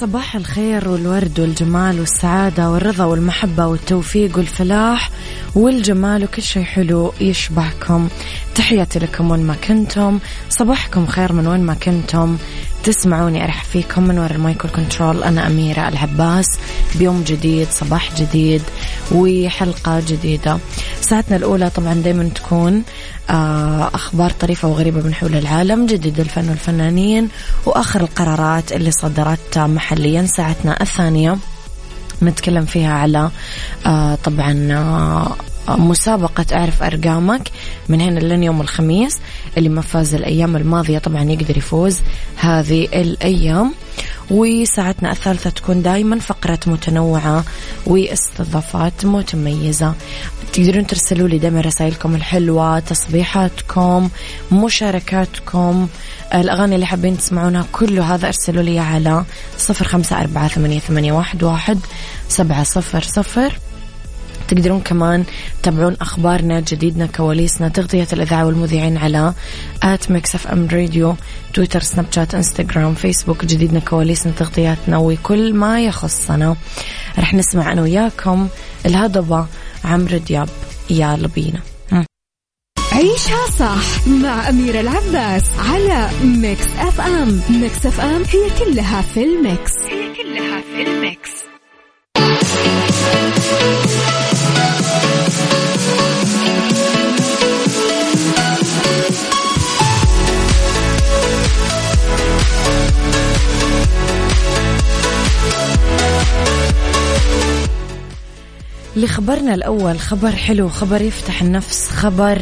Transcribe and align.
صباح 0.00 0.36
الخير 0.36 0.88
والورد 0.88 1.40
والجمال 1.40 2.00
والسعادة 2.00 2.70
والرضا 2.70 3.04
والمحبة 3.04 3.66
والتوفيق 3.66 4.38
والفلاح. 4.38 5.10
والجمال 5.56 6.24
وكل 6.24 6.42
شيء 6.42 6.64
حلو 6.64 7.12
يشبهكم. 7.20 8.08
تحياتي 8.54 8.98
لكم 8.98 9.30
وين 9.30 9.40
ما 9.40 9.54
كنتم. 9.54 10.18
صباحكم 10.50 11.06
خير 11.06 11.32
من 11.32 11.46
وين 11.46 11.60
ما 11.60 11.74
كنتم. 11.74 12.36
تسمعوني 12.84 13.44
أرح 13.44 13.64
فيكم 13.64 14.02
من 14.02 14.18
وراء 14.18 14.32
المايكل 14.32 14.68
كنترول 14.68 15.22
أنا 15.22 15.46
أميرة 15.46 15.88
العباس. 15.88 16.46
بيوم 16.94 17.24
جديد 17.26 17.68
صباح 17.70 18.14
جديد 18.14 18.62
وحلقة 19.12 20.02
جديدة. 20.08 20.58
ساعتنا 21.00 21.36
الأولى 21.36 21.70
طبعا 21.70 21.94
دايما 21.94 22.28
تكون 22.34 22.82
آه، 23.30 23.90
أخبار 23.94 24.30
طريفة 24.30 24.68
وغريبة 24.68 25.00
من 25.00 25.14
حول 25.14 25.34
العالم 25.34 25.86
جديد 25.86 26.20
الفن 26.20 26.48
والفنانين 26.48 27.28
وآخر 27.66 28.00
القرارات 28.00 28.72
اللي 28.72 28.90
صدرت 28.90 29.58
محليا 29.58 30.26
ساعتنا 30.26 30.80
الثانية. 30.80 31.36
نتكلم 32.22 32.64
فيها 32.64 32.92
على 32.92 33.30
آه، 33.86 34.14
طبعا 34.14 34.68
آه، 34.72 35.36
مسابقة 35.68 36.46
أعرف 36.52 36.82
أرقامك 36.82 37.50
من 37.88 38.00
هنا 38.00 38.20
لين 38.20 38.42
يوم 38.42 38.60
الخميس 38.60 39.18
اللي 39.56 39.68
ما 39.68 39.82
فاز 39.82 40.14
الأيام 40.14 40.56
الماضية 40.56 40.98
طبعا 40.98 41.22
يقدر 41.22 41.58
يفوز 41.58 42.00
هذه 42.36 42.84
الأيام. 42.84 43.72
وساعتنا 44.30 45.12
الثالثة 45.12 45.50
تكون 45.50 45.82
دائما 45.82 46.18
فقرة 46.18 46.58
متنوعة 46.66 47.44
واستضافات 47.86 49.06
متميزة. 49.06 49.94
تقدرون 50.52 50.86
ترسلوا 50.86 51.28
لي 51.28 51.38
دائما 51.38 51.60
رسائلكم 51.60 52.14
الحلوة 52.14 52.78
تصبيحاتكم 52.78 54.08
مشاركاتكم. 54.52 55.88
الأغاني 56.34 56.74
اللي 56.74 56.86
حابين 56.86 57.18
تسمعونها 57.18 57.66
كله 57.72 58.14
هذا 58.14 58.26
أرسلوا 58.26 58.62
لي 58.62 58.78
على 58.78 59.24
صفر 59.58 59.84
خمسة 59.84 60.20
أربعة 60.20 60.48
ثمانية 60.78 61.12
واحد 61.12 61.78
سبعة 62.28 62.62
صفر 62.62 63.02
صفر. 63.02 63.58
تقدرون 64.48 64.80
كمان 64.80 65.24
تتابعون 65.62 65.96
أخبارنا 66.00 66.60
جديدنا 66.60 67.06
كواليسنا 67.06 67.68
تغطية 67.68 68.06
الإذاعة 68.12 68.46
والمذيعين 68.46 68.96
على 68.96 69.34
at 69.82 70.10
Mix 70.10 70.34
FM 70.34 70.68
Radio 70.72 71.16
تويتر 71.54 71.80
سناب 71.80 72.06
شات 72.10 72.34
إنستغرام 72.34 72.94
فيسبوك 72.94 73.44
جديدنا 73.44 73.80
كواليسنا 73.80 74.32
تغطياتنا 74.32 74.98
وكل 74.98 75.54
ما 75.54 75.80
يخصنا. 75.80 76.56
رح 77.18 77.34
نسمع 77.34 77.72
أنا 77.72 77.82
وياكم 77.82 78.48
الهضبة 78.86 79.46
عمرو 79.84 80.18
دياب 80.18 80.48
يلا 80.90 81.28
بينا 81.28 81.60
عيشها 82.92 83.46
صح 83.58 84.06
مع 84.06 84.48
أميرة 84.48 84.80
العباس 84.80 85.42
على 85.58 86.10
Mix 86.24 86.66
FM 86.78 87.40
Mix 87.50 87.86
FM 87.86 88.22
هي 88.22 88.64
كلها 88.64 89.02
في 89.02 89.24
ال 89.24 89.34
mix. 89.34 89.72
هي 89.90 90.14
كلها 90.14 90.60
في 90.60 90.82
ال 90.82 90.92
mix. 90.92 91.30
لخبرنا 108.96 109.54
الأول 109.54 110.00
خبر 110.00 110.30
حلو 110.30 110.68
خبر 110.68 111.02
يفتح 111.02 111.42
النفس 111.42 111.88
خبر 111.88 112.38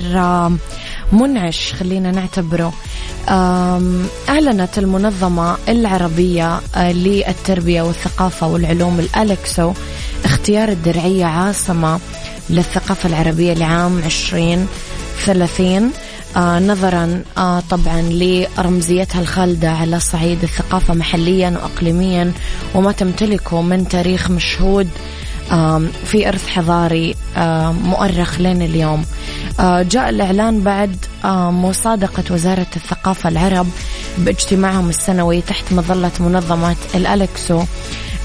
منعش 1.13 1.73
خلينا 1.73 2.11
نعتبره. 2.11 2.73
أعلنت 4.29 4.79
المنظمة 4.79 5.57
العربية 5.69 6.61
آه، 6.75 6.93
للتربية 6.93 7.83
والثقافة 7.83 8.47
والعلوم 8.47 9.01
الألكسو 9.01 9.73
اختيار 10.25 10.69
الدرعية 10.69 11.25
عاصمة 11.25 12.01
للثقافة 12.51 13.09
العربية 13.09 13.55
لعام 13.55 13.99
2030 13.99 15.91
آه 16.37 16.59
نظرا 16.59 17.23
آه 17.39 17.63
طبعا 17.71 18.03
لرمزيتها 18.03 19.21
الخالدة 19.21 19.71
على 19.71 20.01
صعيد 20.01 20.43
الثقافة 20.43 20.95
محليا 20.95 21.51
وأقليميا 21.51 22.33
وما 22.75 22.93
تمتلكه 22.93 23.63
من 23.63 23.89
تاريخ 23.89 24.31
مشهود 24.31 24.89
في 26.05 26.29
إرث 26.29 26.49
حضاري 26.49 27.15
مؤرخ 27.85 28.41
لين 28.41 28.63
اليوم. 28.63 29.05
آه، 29.61 29.83
جاء 29.83 30.11
الإعلان 30.11 30.61
بعد 30.61 30.97
مصادقة 31.51 32.25
وزارة 32.31 32.67
الثقافة 32.77 33.29
العرب 33.29 33.67
باجتماعهم 34.19 34.89
السنوي 34.89 35.41
تحت 35.41 35.73
مظلة 35.73 36.13
منظمة 36.21 36.77
الألكسو 36.95 37.63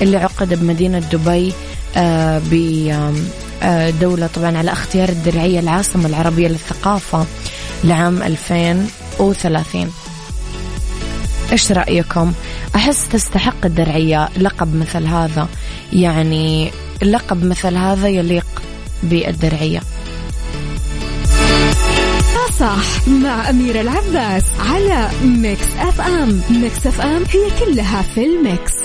اللي 0.02 0.18
عقد 0.18 0.54
بمدينة 0.54 1.00
دبي 1.00 1.54
آه، 1.98 2.42
بدولة 2.52 4.26
آه، 4.26 4.30
طبعا 4.36 4.58
على 4.58 4.72
اختيار 4.72 5.10
الدرعية 5.10 5.60
العاصمة 5.60 6.06
العربية 6.06 6.48
للثقافة 6.48 7.26
لعام 7.84 8.24
2030 8.24 9.92
إيش 11.52 11.72
رأيكم؟ 11.72 12.34
أحس 12.76 13.08
تستحق 13.08 13.66
الدرعية 13.66 14.30
لقب 14.38 14.76
مثل 14.76 15.06
هذا. 15.06 15.48
يعني 15.94 16.72
لقب 17.04 17.46
مثل 17.46 17.76
هذا 17.76 18.08
يليق 18.08 18.46
بالدرعية. 19.04 19.82
صح 22.60 23.08
مع 23.08 23.50
أميرة 23.50 23.82
العباس 23.82 24.44
على 24.60 25.10
Mix 25.24 25.68
FM. 25.80 26.42
Mix 26.50 26.88
FM 26.88 27.24
هي 27.34 27.66
كلها 27.66 28.02
في 28.02 28.26
ال 28.26 28.37
mix. 28.37 28.79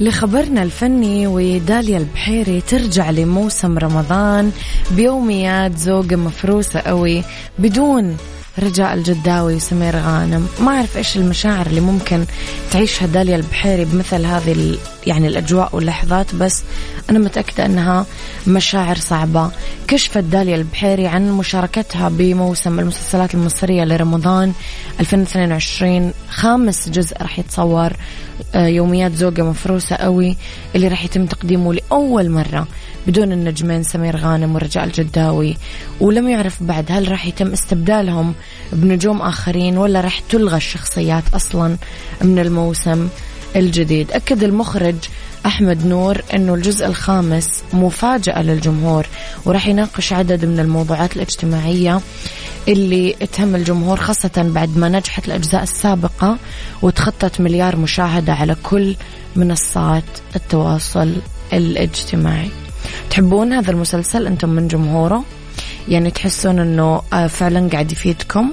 لخبرنا 0.00 0.62
الفني 0.62 1.26
وداليا 1.26 1.98
البحيري 1.98 2.60
ترجع 2.60 3.10
لموسم 3.10 3.78
رمضان 3.78 4.52
بيوميات 4.90 5.78
زوجة 5.78 6.16
مفروسة 6.16 6.80
قوي 6.80 7.22
بدون 7.58 8.16
رجاء 8.58 8.94
الجداوي 8.94 9.54
وسمير 9.54 9.96
غانم. 9.96 10.48
ما 10.60 10.70
أعرف 10.70 10.96
إيش 10.96 11.16
المشاعر 11.16 11.66
اللي 11.66 11.80
ممكن 11.80 12.24
تعيشها 12.70 13.06
داليا 13.06 13.36
البحيري 13.36 13.84
بمثل 13.84 14.24
هذه 14.24 14.52
يعني 15.06 15.26
الأجواء 15.28 15.76
واللحظات 15.76 16.34
بس 16.34 16.62
أنا 17.10 17.18
متأكدة 17.18 17.66
أنها 17.66 18.06
مشاعر 18.46 18.96
صعبة. 18.96 19.50
كشفت 19.88 20.18
داليا 20.18 20.56
البحيري 20.56 21.06
عن 21.06 21.32
مشاركتها 21.32 22.08
بموسم 22.08 22.80
المسلسلات 22.80 23.34
المصرية 23.34 23.84
لرمضان 23.84 24.52
2022 25.00 26.12
خامس 26.28 26.88
جزء 26.88 27.16
راح 27.22 27.38
يتصور 27.38 27.92
آه، 28.54 28.66
يوميات 28.66 29.12
زوجة 29.14 29.42
مفروسة 29.42 29.96
قوي 29.96 30.36
اللي 30.74 30.88
راح 30.88 31.04
يتم 31.04 31.26
تقديمه 31.26 31.74
لأول 31.74 32.30
مرة 32.30 32.66
بدون 33.06 33.32
النجمين 33.32 33.82
سمير 33.82 34.16
غانم 34.16 34.54
ورجاء 34.54 34.84
الجداوي. 34.84 35.56
ولم 36.00 36.28
يعرف 36.28 36.62
بعد 36.62 36.92
هل 36.92 37.10
راح 37.10 37.26
يتم 37.26 37.52
استبدالهم 37.52 38.34
بنجوم 38.72 39.22
آخرين 39.22 39.78
ولا 39.78 40.00
راح 40.00 40.20
تلغى 40.20 40.56
الشخصيات 40.56 41.24
أصلا 41.34 41.76
من 42.22 42.38
الموسم. 42.38 43.08
الجديد. 43.56 44.12
أكد 44.12 44.42
المخرج 44.44 44.96
أحمد 45.46 45.86
نور 45.86 46.22
أنه 46.34 46.54
الجزء 46.54 46.86
الخامس 46.86 47.62
مفاجأة 47.72 48.42
للجمهور 48.42 49.06
وراح 49.44 49.66
يناقش 49.66 50.12
عدد 50.12 50.44
من 50.44 50.60
الموضوعات 50.60 51.16
الاجتماعية 51.16 52.00
اللي 52.68 53.16
تهم 53.32 53.54
الجمهور 53.54 53.96
خاصة 53.96 54.50
بعد 54.54 54.78
ما 54.78 54.88
نجحت 54.88 55.26
الأجزاء 55.28 55.62
السابقة 55.62 56.38
وتخطت 56.82 57.40
مليار 57.40 57.76
مشاهدة 57.76 58.32
على 58.32 58.56
كل 58.62 58.96
منصات 59.36 60.04
التواصل 60.36 61.12
الاجتماعي. 61.52 62.50
تحبون 63.10 63.52
هذا 63.52 63.70
المسلسل؟ 63.70 64.26
أنتم 64.26 64.48
من 64.48 64.68
جمهوره؟ 64.68 65.24
يعني 65.88 66.10
تحسون 66.10 66.58
أنه 66.58 67.02
آه، 67.12 67.26
فعلا 67.26 67.68
قاعد 67.68 67.92
يفيدكم؟ 67.92 68.52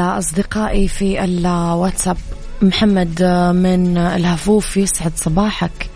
على 0.00 0.18
أصدقائي 0.18 0.88
في 0.88 1.24
الواتساب. 1.24 2.16
محمد 2.62 3.22
من 3.54 3.96
الهفوف 3.96 4.76
يسعد 4.76 5.12
صباحك. 5.16 5.90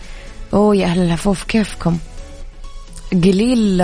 أوه 0.54 0.76
يا 0.76 0.86
أهل 0.86 1.02
الهفوف 1.02 1.44
كيفكم؟ 1.44 1.98
قليل 3.12 3.82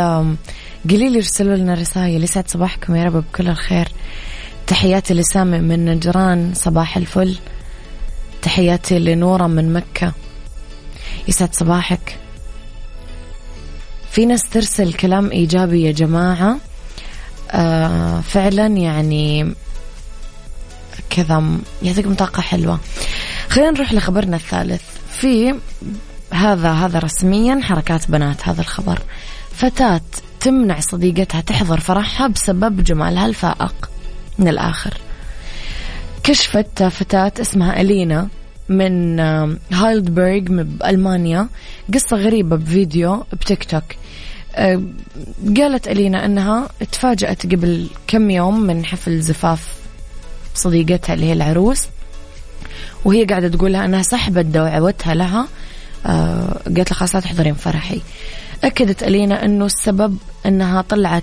قليل 0.91 1.17
يرسلوا 1.17 1.57
لنا 1.57 1.75
رسائل. 1.75 2.25
يسعد 2.25 2.51
صباحكم 2.51 2.97
يا 2.97 3.05
رب 3.05 3.13
بكل 3.13 3.49
الخير. 3.49 3.89
تحياتي 4.67 5.15
لسامي 5.15 5.59
من 5.59 5.85
نجران 5.85 6.53
صباح 6.55 6.97
الفل. 6.97 7.39
تحياتي 8.43 8.99
لنورة 8.99 9.47
من 9.47 9.73
مكة. 9.73 10.13
يسعد 11.29 11.55
صباحك. 11.55 12.19
في 14.11 14.27
ناس 14.27 14.43
ترسل 14.53 14.93
كلام 14.93 15.31
إيجابي 15.31 15.83
يا 15.83 15.93
جماعة. 15.93 16.57
آه 17.51 18.21
فعلا 18.21 18.67
يعني 18.67 19.55
كذا 21.15 21.43
يعطيكم 21.83 22.15
طاقة 22.15 22.41
حلوة. 22.41 22.81
خلينا 23.49 23.71
نروح 23.71 23.93
لخبرنا 23.93 24.37
الثالث. 24.37 24.83
في 25.11 25.55
هذا 26.31 26.73
هذا 26.73 26.99
رسميا 26.99 27.61
حركات 27.63 28.11
بنات 28.11 28.49
هذا 28.49 28.61
الخبر. 28.61 28.99
فتاة 29.53 30.01
تمنع 30.41 30.81
صديقتها 30.81 31.41
تحضر 31.41 31.81
فرحها 31.81 32.27
بسبب 32.27 32.85
جمالها 32.85 33.27
الفائق 33.27 33.91
من 34.39 34.49
الآخر. 34.49 34.95
كشفت 36.23 36.83
فتاة 36.83 37.33
اسمها 37.41 37.81
ألينا 37.81 38.29
من 38.69 39.21
هايلدبرغ 39.73 40.39
بألمانيا 40.41 41.49
قصة 41.95 42.17
غريبة 42.17 42.57
بفيديو 42.57 43.25
بتيك 43.33 43.65
توك 43.65 43.85
أه، 44.55 44.83
قالت 45.57 45.89
ألينا 45.89 46.25
أنها 46.25 46.69
تفاجأت 46.93 47.47
قبل 47.47 47.87
كم 48.07 48.31
يوم 48.31 48.61
من 48.61 48.85
حفل 48.85 49.21
زفاف 49.21 49.84
صديقتها 50.55 51.15
اللي 51.15 51.27
هي 51.27 51.33
العروس 51.33 51.83
وهي 53.05 53.25
قاعدة 53.25 53.49
تقول 53.49 53.73
لها 53.73 53.85
أنها 53.85 54.03
سحبت 54.03 54.45
دعوتها 54.45 55.15
لها 55.15 55.49
أه، 56.07 56.61
قالت 56.67 56.91
لها 56.91 56.99
خلاص 56.99 57.15
لا 57.15 57.21
تحضرين 57.21 57.55
فرحي. 57.55 58.01
أكدت 58.65 59.03
ألينا 59.03 59.45
أنه 59.45 59.67
السبب 59.67 60.17
أنها 60.47 60.83
طلعت 60.83 61.23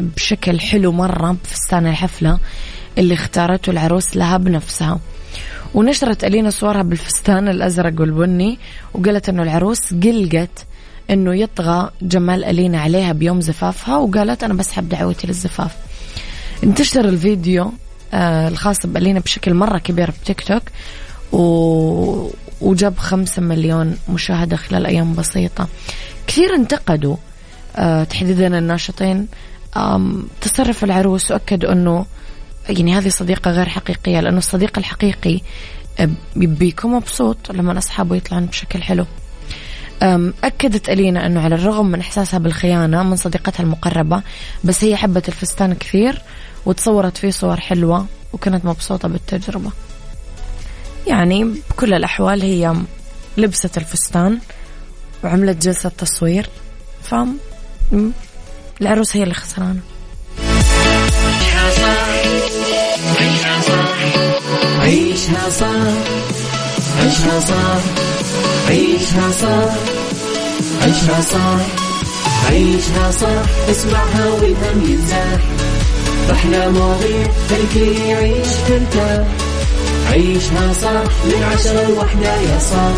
بشكل 0.00 0.60
حلو 0.60 0.92
مرة 0.92 1.36
بفستان 1.44 1.86
الحفلة 1.86 2.38
اللي 2.98 3.14
اختارته 3.14 3.70
العروس 3.70 4.16
لها 4.16 4.36
بنفسها. 4.36 5.00
ونشرت 5.74 6.24
ألينا 6.24 6.50
صورها 6.50 6.82
بالفستان 6.82 7.48
الأزرق 7.48 8.00
والبني 8.00 8.58
وقالت 8.94 9.28
أنه 9.28 9.42
العروس 9.42 9.94
قلقت 9.94 10.66
أنه 11.10 11.34
يطغى 11.34 11.90
جمال 12.02 12.44
ألينا 12.44 12.80
عليها 12.80 13.12
بيوم 13.12 13.40
زفافها 13.40 13.96
وقالت 13.96 14.44
أنا 14.44 14.54
بسحب 14.54 14.88
دعوتي 14.88 15.26
للزفاف. 15.26 15.76
انتشر 16.64 17.04
الفيديو 17.04 17.62
آه 17.64 17.89
الخاص 18.14 18.76
بألينا 18.84 19.20
بشكل 19.20 19.54
مرة 19.54 19.78
كبير 19.78 20.10
بتيك 20.10 20.40
توك 20.40 20.62
و... 21.32 22.30
وجاب 22.60 22.98
خمسة 22.98 23.42
مليون 23.42 23.96
مشاهدة 24.08 24.56
خلال 24.56 24.86
أيام 24.86 25.14
بسيطة. 25.14 25.68
كثير 26.26 26.54
انتقدوا 26.54 27.16
آه 27.76 28.04
تحديدا 28.04 28.58
الناشطين. 28.58 29.26
تصرف 30.40 30.84
العروس 30.84 31.30
وأكدوا 31.30 31.72
أنه 31.72 32.06
يعني 32.68 32.94
هذه 32.94 33.08
صديقة 33.08 33.50
غير 33.50 33.68
حقيقية 33.68 34.20
لأنه 34.20 34.38
الصديق 34.38 34.78
الحقيقي 34.78 35.40
آه، 36.00 36.08
بيكون 36.36 36.90
مبسوط 36.90 37.52
لما 37.52 37.78
أصحابه 37.78 38.16
يطلعون 38.16 38.46
بشكل 38.46 38.82
حلو. 38.82 39.06
أكدت 40.44 40.88
ألينا 40.88 41.26
أنه 41.26 41.40
على 41.40 41.54
الرغم 41.54 41.86
من 41.86 42.00
إحساسها 42.00 42.38
بالخيانة 42.38 43.02
من 43.02 43.16
صديقتها 43.16 43.62
المقربة 43.62 44.22
بس 44.64 44.84
هي 44.84 44.96
حبت 44.96 45.28
الفستان 45.28 45.74
كثير 45.74 46.22
وتصورت 46.66 47.16
فيه 47.16 47.30
صور 47.30 47.60
حلوة 47.60 48.06
وكانت 48.32 48.64
مبسوطة 48.64 49.08
بالتجربة. 49.08 49.70
يعني 51.06 51.44
بكل 51.70 51.94
الأحوال 51.94 52.42
هي 52.42 52.74
لبست 53.36 53.78
الفستان 53.78 54.38
وعملت 55.24 55.62
جلسة 55.62 55.88
تصوير. 55.98 56.48
فهم 57.02 57.36
العروس 58.80 59.16
هي 59.16 59.22
اللي 59.22 59.34
خسرانة. 59.34 59.80
عيشها 63.20 63.60
صح 63.60 63.94
عيشها 64.80 65.50
صح 65.50 65.90
عيشها 67.00 67.40
صح 67.40 67.80
عيشها 68.68 69.30
صح 69.30 69.74
عيشها 70.82 71.20
صح 71.20 71.60
عيشها 72.50 73.10
صح 73.10 73.70
اسمعها 73.70 74.28
والهم 74.28 74.90
ينزاح. 74.90 75.40
أحلى 76.30 76.68
مواضيع 76.70 77.26
خلي 77.74 78.08
يعيش 78.08 78.48
ترتاح 78.68 79.26
عيشها 80.10 80.72
صح 80.82 81.10
من 81.24 81.42
عشرة 81.52 81.88
لوحدة 81.88 82.34
يا 82.34 82.58
صاح 82.58 82.92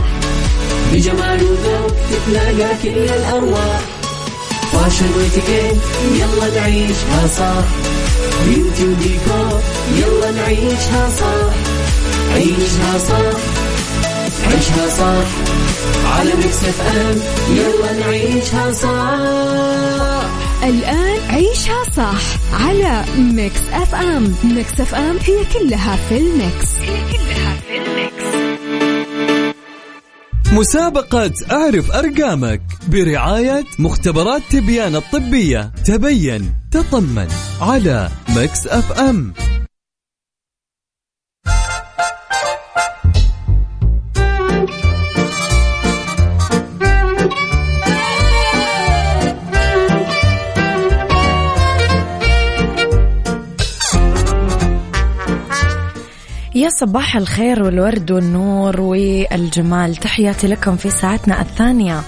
بجمال 0.93 1.43
وذوق 1.45 1.93
تتلاقى 2.11 2.75
كل 2.83 2.89
الأرواح. 2.89 3.81
فاشل 4.73 5.05
واتيكيت 5.17 5.77
يلا 6.15 6.61
نعيشها 6.61 7.27
صح 7.39 7.65
beauty 8.47 8.85
وديكور 8.85 9.61
يلا 9.97 10.31
نعيشها 10.31 11.09
صح 11.21 11.55
عيشها 12.35 12.99
صح 13.09 13.39
عيشها 14.47 14.89
صح 14.99 15.29
على 16.19 16.31
Mix 16.35 16.57
FM 16.65 17.21
يلا 17.57 17.93
نعيشها 18.07 18.73
صح 18.73 20.22
الآن 20.65 21.21
عيشها 21.31 21.85
صح 21.97 22.21
على 22.53 23.05
Mix 23.19 23.61
FM. 23.73 24.35
Mix 24.45 24.81
FM 24.81 25.17
هي 25.17 25.45
كلها 25.55 25.97
في 25.97 26.19
ال 26.19 26.30
mix. 26.30 26.75
هي 26.81 27.03
كلها 27.13 27.57
في 27.57 27.77
ال 27.77 27.92
mix. 27.92 28.53
مسابقة 30.53 31.33
أعرف 31.53 31.91
أرقامك 31.91 32.63
برعاية 32.89 33.65
مختبرات 33.79 34.43
تبيان 34.51 34.97
الطبية. 34.97 35.73
تبين 35.85 36.55
تطمن 36.71 37.29
على 37.61 38.09
Mix 38.37 38.67
FM. 38.67 39.33
يا 56.63 56.69
صباح 56.69 57.17
الخير 57.17 57.63
والورد 57.63 58.11
والنور 58.11 58.81
والجمال. 58.81 59.97
تحياتي 59.97 60.47
لكم 60.47 60.77
في 60.77 60.91
ساعتنا 60.91 61.41
الثانية 61.41 62.01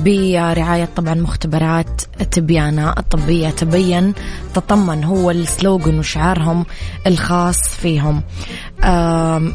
برعاية 0.00 0.88
طبعا 0.96 1.14
مختبرات 1.14 2.02
تبيانا 2.30 2.94
الطبية. 2.98 3.50
تبين 3.50 4.14
تطمن 4.54 5.04
هو 5.04 5.30
السلوغن 5.30 5.98
وشعارهم 5.98 6.66
الخاص 7.06 7.58
فيهم. 7.60 8.22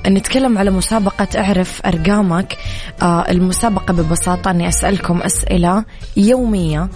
نتكلم 0.08 0.58
على 0.58 0.72
مسابقة 0.72 1.28
اعرف 1.38 1.82
أرقامك. 1.86 2.58
المسابقة 3.04 3.94
ببساطة 3.94 4.52
أني 4.52 4.68
أسألكم 4.68 5.22
أسئلة 5.22 5.86
يومية. 6.18 6.90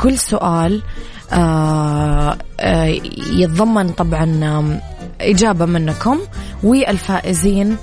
كل 0.00 0.18
سؤال 0.18 0.82
يتضمن 3.32 3.88
طبعا 3.88 4.24
إجابة 5.20 5.64
منكم 5.64 6.20
والفائزين 6.62 7.76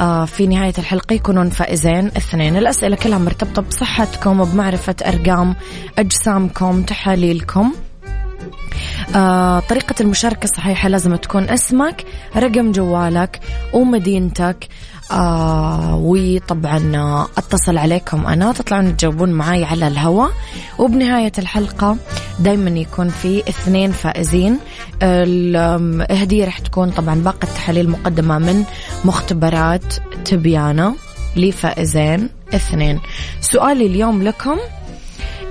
آه، 0.00 0.24
في 0.24 0.46
نهاية 0.46 0.72
الحلقة 0.78 1.14
يكونون 1.14 1.50
فائزين. 1.50 2.06
اثنين 2.06 2.56
الأسئلة 2.56 2.96
كلها 2.96 3.18
مرتبطة 3.18 3.62
بصحتكم 3.62 4.40
وبمعرفة 4.40 4.94
أرقام 5.06 5.56
أجسامكم 5.98 6.82
تحاليلكم. 6.82 7.72
آه، 9.14 9.60
طريقة 9.60 9.94
المشاركة 10.00 10.48
صحيحة 10.56 10.88
لازم 10.88 11.16
تكون 11.16 11.50
اسمك 11.50 12.04
رقم 12.36 12.72
جوالك 12.72 13.40
ومدينتك. 13.72 14.68
آه 15.10 15.96
وطبعا 15.96 16.78
أتصل 17.38 17.78
عليكم 17.78 18.26
أنا 18.26 18.52
تطلعون 18.52 18.96
تجاوبون 18.96 19.32
معي 19.32 19.64
على 19.64 19.88
الهواء. 19.88 20.30
وبنهاية 20.78 21.32
الحلقة 21.38 21.96
دائما 22.40 22.70
يكون 22.70 23.08
في 23.08 23.40
اثنين 23.48 23.92
فائزين. 23.92 24.58
الهديه 25.02 26.44
راح 26.44 26.58
تكون 26.58 26.90
طبعا 26.90 27.14
باقة 27.14 27.46
تحاليل 27.54 27.90
مقدمه 27.90 28.38
من 28.38 28.64
مختبرات 29.04 29.94
تبيانه 30.24 30.94
لفائزين 31.36 32.28
اثنين. 32.54 33.00
سؤالي 33.40 33.86
اليوم 33.86 34.22
لكم 34.22 34.56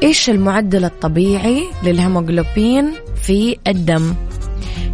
إيش 0.04 0.30
المعدل 0.30 0.86
الطبيعي 0.86 1.64
للهيموغلوبين 1.84 2.94
في 3.22 3.58
الدم؟ 3.68 4.16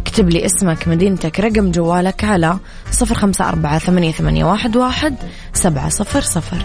اكتب 0.00 0.30
لي 0.30 0.44
اسمك 0.46 0.88
مدينتك 0.88 1.40
رقم 1.40 1.70
جوالك 1.70 2.24
على 2.24 2.58
صفر 2.90 3.14
خمسة 3.14 3.48
أربعة 3.48 3.78
ثمانية, 3.78 4.44
واحد 4.44 5.16
سبعة 5.52 5.88
صفر 5.88 6.20
صفر. 6.20 6.64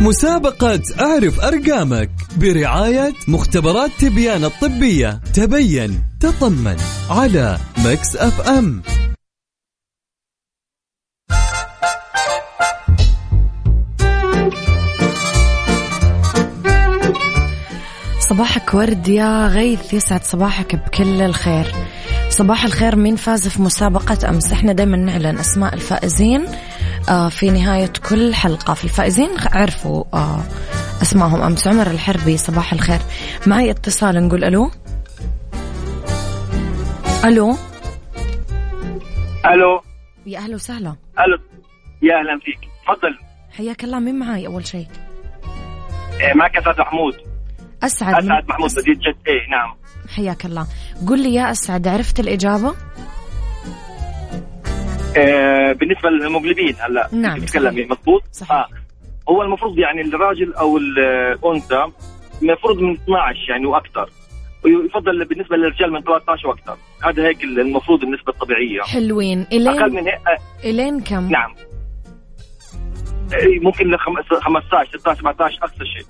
مسابقة 0.00 0.82
أعرف 1.00 1.40
أرقامك 1.40 2.10
برعاية 2.36 3.12
مختبرات 3.28 3.90
تبيان 3.98 4.44
الطبية. 4.44 5.20
تبين 5.34 6.02
تطمن 6.20 6.76
على 7.10 7.58
Mix 7.78 8.16
FM. 8.16 8.82
صباحك 18.30 18.74
ورد 18.74 19.08
يا 19.08 19.46
غيث 19.46 19.94
يسعد 19.94 20.24
صباحك 20.24 20.76
بكل 20.76 21.22
الخير. 21.22 21.66
صباح 22.30 22.64
الخير 22.64 22.96
مين 22.96 23.16
فاز 23.16 23.48
في 23.48 23.62
مسابقة 23.62 24.28
أمس؟ 24.28 24.52
إحنا 24.52 24.72
دايما 24.72 24.96
نعلن 24.96 25.38
أسماء 25.38 25.74
الفائزين. 25.74 26.46
في 27.30 27.50
نهاية 27.50 27.92
كل 28.08 28.34
حلقة 28.34 28.74
في 28.74 28.84
الفائزين 28.84 29.30
عرفوا 29.52 30.04
آه، 30.14 30.40
أسمائهم 31.02 31.42
أمس 31.42 31.66
عمر 31.66 31.86
الحربي 31.86 32.36
صباح 32.36 32.72
الخير. 32.72 33.00
معي 33.46 33.70
اتصال 33.70 34.26
نقول 34.28 34.44
ألو؟ 34.44 34.70
ألو؟ 37.24 37.56
ألو. 39.46 39.82
يا 40.26 40.38
أهلا 40.38 40.54
وسهلا. 40.54 40.96
ألو. 41.18 41.38
يا 42.02 42.14
أهلا 42.20 42.40
فيك. 42.44 42.58
تفضل. 42.84 43.18
حياك 43.56 43.84
الله 43.84 43.98
مين 43.98 44.18
معي 44.18 44.46
أول 44.46 44.66
شيء؟ 44.66 44.86
إيه، 46.20 46.34
معك 46.34 46.56
أسعد 46.56 46.80
محمود. 46.80 47.14
أسعد. 47.82 48.14
أسعد 48.14 48.48
محمود 48.48 48.70
مدينه 48.78 48.96
جد. 48.98 49.16
إيه 49.26 49.50
نعم. 49.50 49.76
حياك 50.16 50.46
الله. 50.46 50.66
قل 51.08 51.22
لي 51.22 51.34
يا 51.34 51.50
أسعد 51.50 51.88
عرفت 51.88 52.20
الإجابة؟ 52.20 52.74
إيه، 55.16 55.72
بالنسبة 55.72 56.08
للهيموجلوبين 56.10 56.74
هلا 56.80 57.08
نعم، 57.12 57.46
صحيح. 57.46 57.90
مضبوط 57.90 58.22
صحيح. 58.32 58.52
آه. 58.52 58.66
هو 59.28 59.42
المفروض 59.42 59.78
يعني 59.78 60.00
الراجل 60.00 60.54
أو 60.54 60.76
الأنثى 60.76 61.84
المفروض 62.42 62.78
من 62.78 62.92
12 62.92 63.50
يعني 63.50 63.66
وأكثر 63.66 64.10
ويفضل 64.64 65.24
بالنسبة 65.24 65.56
للرجال 65.56 65.92
من 65.92 66.00
13 66.00 66.48
وأكثر. 66.48 66.76
هذا 67.04 67.22
هيك 67.28 67.44
المفروض 67.44 68.02
النسبة 68.02 68.32
الطبيعية. 68.32 68.82
حلوين. 68.82 69.40
أقل 69.42 69.56
إلين 69.56 69.94
من 69.94 70.06
هيك 70.06 70.14
آه، 70.14 70.68
إلين 70.68 71.00
كم؟ 71.00 71.30
نعم. 71.30 71.54
إيه، 73.32 73.60
ممكن 73.60 73.90
ل 73.90 73.98
15 73.98 74.98
16 74.98 75.14
17 75.14 75.58
أقصى 75.62 75.84
شيء. 75.84 76.06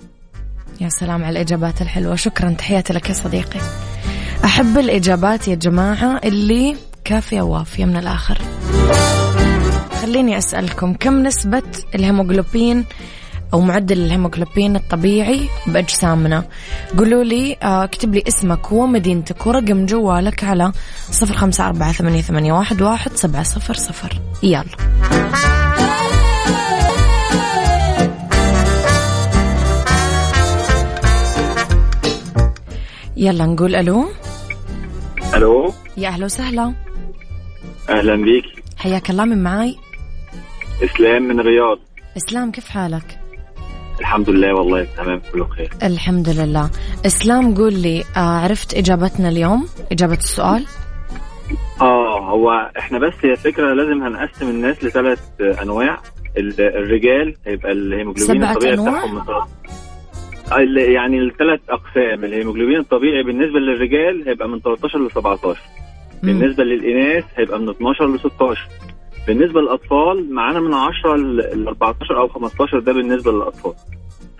يا 0.81 0.89
سلام 0.89 1.23
على 1.23 1.31
الإجابات 1.31 1.81
الحلوة. 1.81 2.15
شكرا 2.15 2.49
تحياتي 2.49 2.93
لك 2.93 3.09
يا 3.09 3.13
صديقي. 3.13 3.59
أحب 4.45 4.77
الإجابات 4.77 5.47
يا 5.47 5.55
جماعة 5.55 6.21
اللي 6.23 6.75
كافية 7.05 7.41
وافية 7.41 7.85
من 7.85 7.97
الآخر. 7.97 8.37
خليني 10.01 10.37
أسألكم 10.37 10.93
كم 10.93 11.23
نسبة 11.23 11.63
الهيموغلوبين 11.95 12.85
أو 13.53 13.61
معدل 13.61 13.97
الهيموغلوبين 13.97 14.75
الطبيعي 14.75 15.49
بأجسامنا؟ 15.67 16.43
قولوا 16.97 17.23
لي 17.23 17.57
آه، 17.63 17.83
اكتب 17.83 18.15
لي 18.15 18.23
اسمك 18.27 18.71
ومدينتك 18.71 19.47
ورقم 19.47 19.85
جوالك 19.85 20.43
على 20.43 20.71
صفر 21.11 21.33
خمسة 21.33 21.67
أربعة 21.67 21.91
ثمانية, 21.91 22.53
واحد, 22.53 22.81
واحد 22.81 23.11
سبعة 23.15 23.43
صفر 23.43 23.73
صفر. 23.73 24.21
يلا. 24.43 24.63
يلا 33.17 33.45
نقول 33.45 33.75
ألو. 33.75 34.11
ألو؟ 35.33 35.73
يا 35.97 36.09
أهلا 36.09 36.25
وسهلا. 36.25 36.90
أهلا 37.89 38.15
بيك. 38.15 38.45
حياك 38.77 39.09
الله 39.09 39.25
من 39.25 39.43
معاي. 39.43 39.75
إسلام 40.83 41.23
من 41.23 41.39
الرياض 41.39 41.79
إسلام 42.17 42.51
كيف 42.51 42.69
حالك؟ 42.69 43.19
الحمد 43.99 44.29
لله 44.29 44.53
والله 44.55 44.87
تمام 44.97 45.21
كله 45.33 45.45
خير 45.47 45.69
الحمد 45.83 46.29
لله. 46.29 46.69
إسلام 47.05 47.55
قول 47.55 47.73
لي 47.73 48.03
آه 48.17 48.19
عرفت 48.19 48.73
إجابتنا 48.73 49.29
اليوم؟ 49.29 49.67
إجابة 49.91 50.13
السؤال؟ 50.13 50.65
آه 51.81 52.19
هو 52.29 52.71
إحنا 52.79 52.99
بس 52.99 53.13
هي 53.25 53.35
فكرة 53.35 53.73
لازم 53.73 54.03
هنقسم 54.03 54.49
الناس 54.49 54.83
لثلاث 54.83 55.19
أنواع. 55.41 55.97
ال- 56.37 56.61
الرجال 56.61 57.35
هيبقى 57.47 57.71
الهيموجلوبين 57.71 58.43
الطبيعي 58.43 58.73
أنواع؟ 58.73 59.05
بتاعهم 59.05 59.47
ال- 60.57 60.77
يعني 60.91 61.17
الثلاث 61.19 61.59
أقسام 61.69 62.23
الهيموجلوبين 62.25 62.77
الطبيعي 62.79 63.23
بالنسبة 63.23 63.59
للرجال 63.59 64.27
هيبقى 64.29 64.49
من 64.49 64.59
13 64.59 64.99
ل 64.99 65.11
17 65.11 65.59
مم. 65.59 65.80
بالنسبة 66.23 66.63
للإناث 66.63 67.23
هيبقى 67.37 67.59
من 67.59 67.69
12 67.69 68.07
ل 68.07 68.19
16 68.19 68.67
بالنسبة 69.27 69.61
للأطفال 69.61 70.33
معانا 70.33 70.59
من 70.59 70.73
10 70.73 71.15
ل 71.17 71.67
14 71.67 72.17
أو 72.21 72.27
15 72.27 72.79
ده 72.79 72.93
بالنسبة 72.93 73.31
للأطفال. 73.31 73.73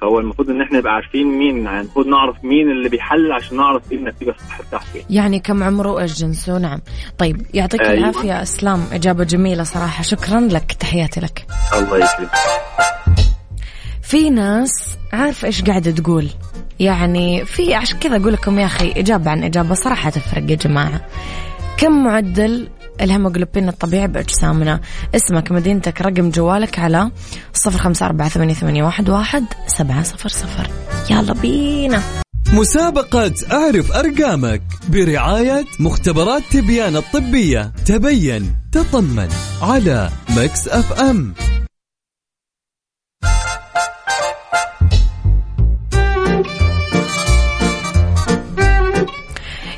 فهو 0.02 0.20
المفروض 0.20 0.50
إن 0.50 0.62
إحنا 0.62 0.78
نبقى 0.78 0.94
عارفين 0.94 1.28
مين 1.28 1.64
يعني 1.66 1.82
المفروض 1.82 2.08
نعرف 2.08 2.36
مين 2.44 2.72
اللي 2.72 2.90
بيحلل 2.90 3.32
عشان 3.32 3.58
نعرف 3.58 3.92
إيه 3.92 3.98
النتيجة 3.98 4.30
الصح 4.30 4.62
بتاعته 4.62 5.06
يعني 5.10 5.40
كم 5.40 5.64
عمره 5.64 5.92
وإيش 5.92 6.20
جنسه 6.20 6.58
نعم. 6.58 6.80
طيب 7.18 7.42
يعطيك 7.54 7.82
أيوة. 7.82 7.94
العافية 7.94 8.42
إسلام. 8.42 8.84
إجابة 8.92 9.24
جميلة 9.24 9.64
صراحة. 9.64 10.04
شكرا 10.04 10.40
لك. 10.40 10.72
تحياتي 10.72 11.20
لك. 11.20 11.46
الله 11.74 11.98
يسلمك 11.98 12.32
في 14.04 14.30
ناس 14.30 14.98
عارف 15.14 15.46
إيش 15.46 15.62
قاعدة 15.64 15.92
تقول. 15.92 16.28
يعني 16.80 17.46
في 17.46 17.76
عشان 17.76 18.00
كذا 18.00 18.16
أقول 18.18 18.34
لكم 18.34 18.60
يا 18.60 18.66
أخي 18.66 18.92
إجابة 18.92 19.32
عن 19.32 19.44
إجابة 19.44 19.74
صراحة 19.74 20.10
تفرق 20.10 20.52
يا 20.52 20.56
جماعة. 20.56 21.02
كم 21.78 22.04
معدل 22.04 22.70
الهيموغلوبين 23.02 23.68
الطبيعي 23.70 24.08
بأجسامنا؟ 24.08 24.80
اسمك 25.16 25.52
مدينتك 25.52 26.02
رقم 26.02 26.30
جوالك 26.30 26.80
على 26.80 27.12
صفر 27.54 27.78
خمسة 27.78 28.06
أربعة 28.06 28.30
ثمانية, 28.30 28.54
ثمانية 28.54 28.84
واحد, 28.84 29.10
واحد 29.10 29.46
سبعة 29.68 30.04
صفر 30.04 30.30
صفر. 30.30 30.68
يلا 31.10 31.34
بينا. 31.34 32.02
مسابقة 32.54 33.34
أعرف 33.52 33.92
أرقامك 33.92 34.62
برعاية 34.90 35.66
مختبرات 35.80 36.44
تبيان 36.52 36.96
الطبية. 36.96 37.74
تبين 37.86 38.56
تطمن 38.72 39.30
على 39.62 40.10
Mix 40.30 40.68
FM. 40.68 41.34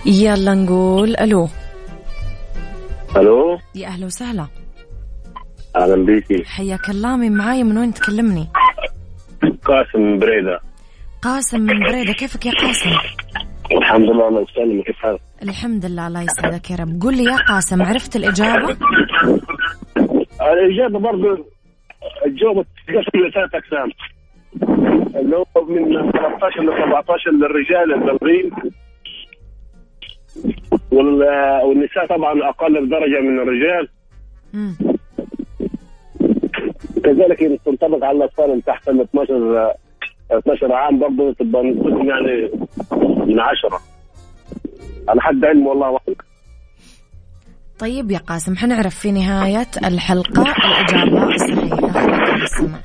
يلا 0.05 0.53
نقول 0.53 1.15
ألو. 1.15 1.49
ألو؟ 3.17 3.57
يا 3.75 3.87
أهلا 3.87 4.05
وسهلا. 4.05 4.47
أهلا 5.75 6.05
بيكي. 6.05 6.43
حياك 6.45 6.89
الله 6.89 7.17
مين 7.17 7.37
معاي 7.37 7.63
من 7.63 7.77
وين 7.77 7.93
تكلمني؟ 7.93 8.47
قاسم 9.65 9.99
من 10.01 10.19
بريدة. 10.19 10.59
قاسم 11.21 11.59
من 11.61 11.79
بريدة 11.79 12.13
كيفك 12.13 12.45
يا 12.45 12.51
قاسم؟ 12.51 12.89
الحمد 13.71 14.09
لله 14.09 14.27
الله 14.27 14.45
يسلمك. 14.51 14.85
كيف 14.85 14.95
حالك؟ 14.95 15.19
الحمد 15.43 15.85
لله 15.85 16.07
الله 16.07 16.21
يسعدك 16.21 16.71
يا 16.71 16.75
رب. 16.75 17.01
قول 17.01 17.17
لي 17.17 17.23
يا 17.23 17.37
قاسم 17.37 17.81
عرفت 17.81 18.15
الإجابة؟ 18.15 18.77
الإجابة 20.41 20.99
برضه 20.99 21.45
الجواب 22.25 22.65
تقسم 22.87 23.19
لثلاث 23.27 23.55
أقسام. 23.55 23.91
اللي 25.15 25.35
هو 25.37 25.65
من 25.65 26.11
13 26.11 26.61
ل 26.61 26.83
17 26.85 27.31
للرجال 27.31 27.93
البالغين 27.93 28.51
والنساء 30.91 32.07
طبعا 32.09 32.49
أقل 32.49 32.85
بدرجة 32.87 33.21
من 33.21 33.39
الرجال. 33.39 33.89
مم. 34.53 34.75
كذلك 37.03 37.61
تنطبق 37.65 38.05
على 38.05 38.17
الأطفال 38.17 38.45
اللي 38.51 38.61
تحت 38.61 38.89
ال 38.89 39.01
12 39.01 39.73
12 40.31 40.73
عام 40.73 40.99
برضه 40.99 41.33
تبقى 41.33 41.63
نسبتهم 41.63 42.09
يعني 42.09 42.49
من 43.27 43.39
10 43.39 43.81
على 45.09 45.21
حد 45.21 45.45
علمي 45.45 45.67
والله 45.67 45.85
أعلم. 45.85 46.15
طيب 47.79 48.11
يا 48.11 48.17
قاسم 48.17 48.55
حنعرف 48.55 48.95
في 48.95 49.11
نهاية 49.11 49.67
الحلقة 49.85 50.41
الإجابة 50.41 51.23
الصحيحة. 51.35 52.35
السمع 52.43 52.79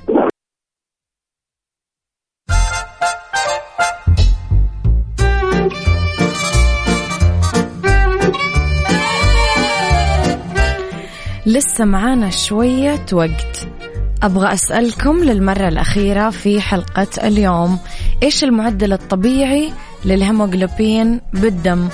لسه 11.49 11.85
معانا 11.85 12.31
شوية 12.31 13.07
وقت. 13.13 13.69
أبغى 14.23 14.53
أسألكم 14.53 15.17
للمرة 15.25 15.69
الأخيرة 15.69 16.31
في 16.31 16.61
حلقة 16.61 17.07
اليوم. 17.25 17.79
إيش 18.23 18.45
المعدل 18.45 18.93
الطبيعي 18.93 19.73
للهيموغلوبين 20.05 21.21
بالدم؟ 21.33 21.89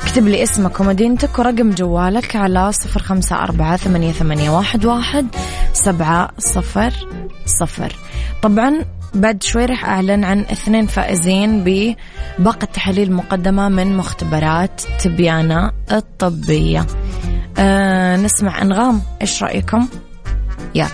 اكتب 0.00 0.28
لي 0.28 0.42
اسمك 0.42 0.80
ومدينتك 0.80 1.38
ورقم 1.38 1.70
جوالك 1.70 2.36
على 2.36 2.72
صفر 2.72 3.02
خمسة 3.02 3.36
أربعة 3.36 3.76
ثمانية, 3.76 4.12
ثمانية 4.12 4.50
واحد, 4.50 4.84
واحد 4.84 5.26
سبعة 5.72 6.30
صفر 6.38 6.92
صفر. 7.46 7.96
طبعا 8.42 8.84
بعد 9.14 9.42
شوي 9.42 9.64
راح 9.64 9.84
أعلن 9.84 10.24
عن 10.24 10.40
اثنين 10.40 10.86
فائزين 10.86 11.64
بباقة 11.64 12.64
تحاليل 12.64 13.12
مقدمة 13.12 13.68
من 13.68 13.96
مختبرات 13.96 14.80
تبيانة 15.00 15.72
الطبية. 15.92 16.86
أه 17.58 18.16
نسمع 18.16 18.62
أنغام. 18.62 19.02
إيش 19.22 19.42
رأيكم؟ 19.42 19.88
يلا. 20.74 20.88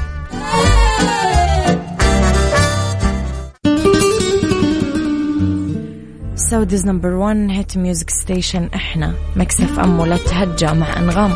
Saudi's 6.37 6.87
number 6.87 7.09
1 7.09 7.37
hit 7.51 7.77
music 7.77 8.11
station 8.11 8.71
إحنا 8.75 9.15
Mix 9.37 9.79
FM 9.79 10.01
ولا 10.01 10.17
تهجى 10.17 10.67
مع 10.67 10.99
أنغام. 10.99 11.33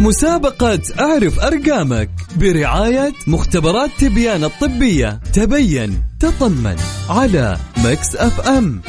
مسابقة 0.00 0.80
أعرف 1.00 1.40
أرقامك 1.40 2.10
برعاية 2.36 3.12
مختبرات 3.26 3.90
تبيان 4.00 4.44
الطبية. 4.44 5.20
تبين 5.32 6.02
تطمن 6.20 6.76
على 7.08 7.56
Mix 7.84 8.16
FM 8.16 8.80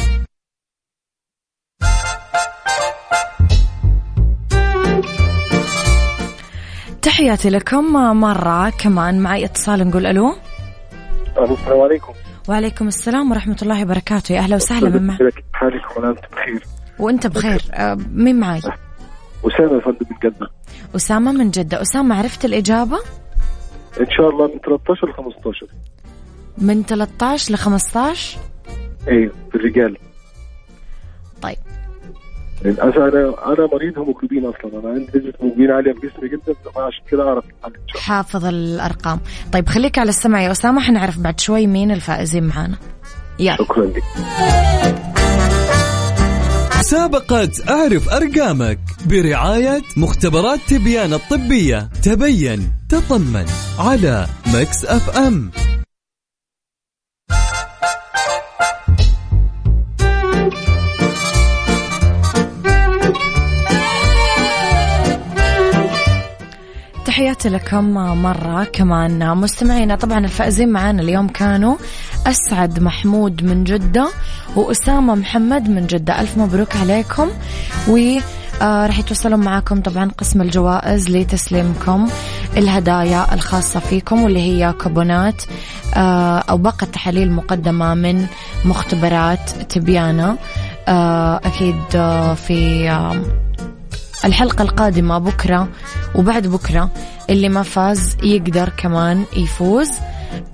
تحياتي 7.06 7.50
لكم 7.50 7.94
مرة 8.20 8.70
كمان. 8.70 9.20
معي 9.20 9.46
اتصال 9.46 9.88
نقول 9.88 10.06
ألو. 10.06 10.36
السلام 11.38 11.82
عليكم. 11.82 12.13
وعليكم 12.50 12.88
السلام 12.88 13.32
ورحمة 13.32 13.58
الله 13.62 13.82
وبركاته. 13.82 14.34
يا 14.34 14.39
أهلا 14.39 14.56
وسهلا 14.56 14.89
من 14.89 15.08
معك 15.08 15.18
كيف 15.18 15.46
حالك 15.54 15.98
ولا 15.98 16.10
أنت 16.10 16.20
بخير؟ 16.32 16.63
وأنت 17.00 17.28
بخير. 17.28 17.62
أه، 17.74 17.98
مين 18.12 18.39
معي؟ 18.39 18.60
أسامة 18.60 19.76
يا 19.76 19.80
فندم 19.80 20.06
من 20.12 20.18
جدة. 20.24 20.48
أسامة 20.96 21.32
من 21.32 21.52
جدة. 21.52 21.82
أسامة 21.82 22.18
عرفت 22.18 22.46
الإجابة؟ 22.46 22.98
إن 24.00 24.12
شاء 24.18 24.30
الله 24.30 24.48
من 24.48 24.60
13 24.60 25.08
ل 25.10 25.13
15 25.13 25.68
من 26.58 26.84
13 26.84 27.54
ل 27.54 27.58
15 27.58 28.38
أيوه 29.08 29.34
في 29.52 29.56
الرجال 29.56 29.98
طيب. 31.41 31.58
للاسف 32.65 32.97
أنا 32.97 33.36
أنا 33.45 33.67
مريض 33.73 33.99
هيموجلوبين 33.99 34.45
أصلا. 34.45 34.80
أنا 34.80 34.89
عندي 34.89 35.12
نسبة 35.15 35.34
هيموجلوبين 35.41 35.71
عالية 35.71 35.93
في 35.93 36.08
جسمي 36.08 36.30
جدا 36.30 36.56
عشان 36.78 37.04
كده 37.12 37.23
أعرف 37.23 37.43
حافظ 37.95 38.45
الأرقام. 38.45 39.19
طيب 39.54 39.69
خليك 39.69 39.99
على 39.99 40.10
السمع 40.10 40.41
يا 40.41 40.51
أسامة. 40.51 40.82
حنعرف 40.82 41.19
بعد 41.19 41.39
شوي 41.39 41.67
مين 41.67 41.91
الفائزين 41.91 42.43
معانا. 42.43 42.78
يلا. 43.39 43.56
شكرا 43.56 43.86
لك. 43.86 44.04
مسابقة 46.80 47.49
أعرف 47.69 48.10
أرقامك 48.10 48.80
برعاية 49.10 49.82
مختبرات 49.97 50.60
تبيان 50.67 51.13
الطبية. 51.13 51.89
تبين 52.04 52.71
تطمن 52.89 53.45
على 53.80 54.28
Mix 54.56 54.86
FM 54.86 55.51
تحياتي 67.15 67.49
لكم 67.49 67.93
مرة 68.23 68.63
كمان. 68.63 69.38
مستمعينا 69.38 69.95
طبعا 69.95 70.19
الفائزين 70.19 70.69
معانا 70.69 71.01
اليوم 71.01 71.28
كانوا 71.28 71.75
أسعد 72.28 72.80
محمود 72.80 73.43
من 73.43 73.63
جدة 73.63 74.08
وأسامة 74.56 75.15
محمد 75.15 75.69
من 75.69 75.88
جدة. 75.88 76.21
ألف 76.21 76.38
مبروك 76.38 76.75
عليكم. 76.75 77.30
و 77.89 77.97
آه 78.62 78.88
راح 78.88 78.99
يتواصلون 78.99 79.39
معاكم 79.39 79.82
طبعا 79.82 80.12
قسم 80.17 80.41
الجوائز 80.41 81.10
لتسليمكم 81.10 82.08
الهدايا 82.58 83.34
الخاصة 83.34 83.80
فيكم 83.80 84.23
واللي 84.23 84.39
هي 84.39 84.73
كوبونات 84.82 85.43
آه 85.95 86.39
أو 86.39 86.58
باقة 86.58 86.86
تحاليل 86.86 87.32
مقدمة 87.32 87.93
من 87.93 88.25
مختبرات 88.65 89.49
تبيانة 89.69 90.38
آه 90.88 91.41
أكيد 91.45 91.75
آه 91.95 92.34
في 92.34 92.89
الحلقة 94.25 94.61
القادمة 94.61 95.17
بكرة 95.17 95.67
وبعد 96.15 96.47
بكرة 96.47 96.89
اللي 97.29 97.49
ما 97.49 97.63
فاز 97.63 98.17
يقدر 98.23 98.69
كمان 98.77 99.23
يفوز 99.38 99.89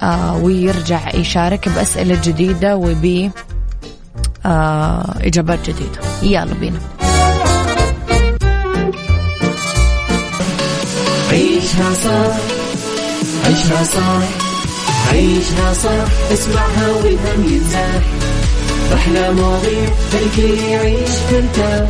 آه 0.02 0.38
ويرجع 0.38 1.16
يشارك 1.16 1.70
بأسئلة 1.70 2.20
جديدة 2.24 2.76
وب 2.78 3.32
آه 4.46 5.16
إجابات 5.22 5.60
جديدة. 5.70 6.00
يلا 6.24 6.54
بينا. 6.54 6.80
عيشها 11.32 11.94
صح 11.94 12.38
عيشها 13.46 13.84
صح 13.84 14.22
عيشها 15.12 15.74
صح. 15.74 16.32
اسمعها 16.34 16.88
والهم 17.04 17.46
ينزاح. 17.54 18.04
أحلى 18.94 19.34
مواضيع 19.34 19.90
الكل 20.14 20.60
يعيش 20.60 21.10
ترتاح 21.30 21.90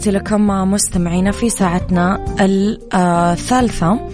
تحياتي 0.00 0.18
لكم 0.18 0.46
مستمعينا 0.46 1.30
في 1.30 1.50
ساعتنا 1.50 2.24
الثالثة. 2.94 4.08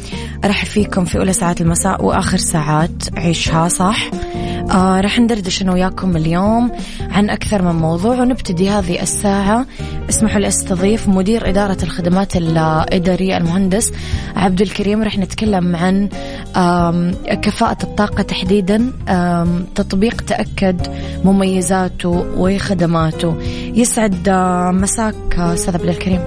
أرحب 0.45 0.67
فيكم 0.67 1.05
في 1.05 1.19
أولى 1.19 1.33
ساعات 1.33 1.61
المساء 1.61 2.05
وآخر 2.05 2.37
ساعات 2.37 3.19
عيشها 3.19 3.69
صح. 3.69 4.11
آه 4.71 5.01
رح 5.01 5.19
ندردش 5.19 5.63
أنا 5.63 5.73
وياكم 5.73 6.17
اليوم 6.17 6.73
عن 7.11 7.31
أكثر 7.31 7.63
من 7.63 7.75
موضوع 7.75 8.21
ونبتدي 8.21 8.71
هذه 8.71 9.03
الساعة 9.03 9.67
اسمحوا 10.09 10.41
لي 10.41 10.49
أستضيف 10.49 11.09
مدير 11.09 11.49
إدارة 11.49 11.77
الخدمات 11.83 12.37
الإدارية 12.37 13.37
المهندس 13.37 13.93
عبد 14.37 14.61
الكريم 14.61 15.03
رح 15.03 15.19
نتكلم 15.19 15.77
عن 15.77 16.09
كفاءة 17.43 17.83
الطاقة 17.83 18.23
تحديدا 18.23 18.93
تطبيق 19.75 20.21
تأكد 20.21 20.81
مميزاته 21.25 22.27
وخدماته 22.37 23.37
يسعد 23.75 24.29
آه، 24.29 24.71
مساك 24.71 25.39
أستاذ 25.39 25.75
عبد 25.75 25.89
الكريم 25.89 26.21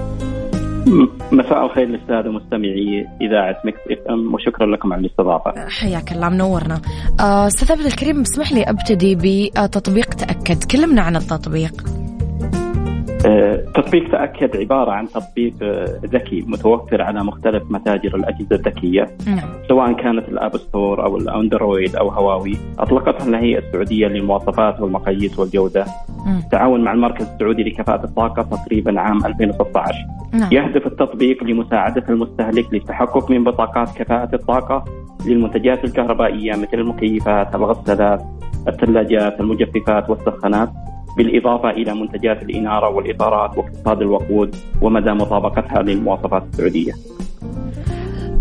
مساء 1.32 1.66
الخير 1.66 1.88
للسادة 1.88 2.30
مستمعي 2.30 3.06
إذاعة 3.20 3.56
Mix 3.64 3.78
FM 3.90 4.34
وشكرا 4.34 4.66
لكم 4.66 4.92
على 4.92 5.00
الاستضافة. 5.00 5.68
حياك 5.68 6.12
الله 6.12 6.28
منورنا. 6.28 6.80
آه، 7.20 7.46
أستاذ 7.46 7.72
عبد 7.72 7.86
الكريم 7.86 8.20
اسمح 8.20 8.52
لي 8.52 8.62
أبتدي 8.62 9.14
بتطبيق 9.14 10.14
تأكد، 10.14 10.64
كلمنا 10.64 11.02
عن 11.02 11.16
التطبيق. 11.16 11.99
آه، 13.26 13.56
تطبيق 13.74 14.10
تأكد 14.10 14.56
عبارة 14.56 14.90
عن 14.90 15.08
تطبيق 15.08 15.54
آه، 15.62 16.00
ذكي 16.04 16.44
متوفر 16.46 17.02
على 17.02 17.24
مختلف 17.24 17.62
متاجر 17.70 18.16
الأجهزة 18.16 18.56
الذكية. 18.56 19.16
نعم. 19.26 19.48
سواء 19.68 19.92
كانت 19.92 20.28
ال 20.28 20.35
App 20.35 20.56
Store 20.56 21.04
أو 21.04 21.16
الأندرويد 21.16 21.96
أو 21.96 22.08
هواوي. 22.08 22.56
أطلقتها 22.78 23.28
الهيئة 23.28 23.58
السعودية 23.58 24.06
للمواصفات 24.06 24.80
والمقاييس 24.80 25.38
والجودة. 25.38 25.86
تعاون 26.50 26.84
مع 26.84 26.92
المركز 26.92 27.26
السعودي 27.26 27.62
لكفاءة 27.62 28.04
الطاقة 28.04 28.42
تقريبا 28.42 29.00
عام 29.00 29.26
2016 29.26 29.94
نعم. 30.32 30.48
يهدف 30.52 30.86
التطبيق 30.86 31.44
لمساعدة 31.44 32.04
المستهلك 32.08 32.74
للتحقق 32.74 33.30
من 33.30 33.44
بطاقات 33.44 33.96
كفاءة 33.96 34.34
الطاقة 34.34 34.84
للمنتجات 35.26 35.84
الكهربائية 35.84 36.52
مثل 36.52 36.74
المكيفات 36.74 37.54
الغسالات 37.54 38.22
الثلاجات 38.68 39.40
المجففات 39.40 40.10
والسخانات. 40.10 40.70
بالإضافة 41.16 41.70
إلى 41.70 41.94
منتجات 41.94 42.42
الإنارة 42.42 42.88
والإطارات 42.88 43.58
واقتصاد 43.58 44.02
الوقود 44.02 44.54
ومدى 44.82 45.10
مطابقتها 45.10 45.82
للمواصفات 45.82 46.42
السعودية 46.42 46.92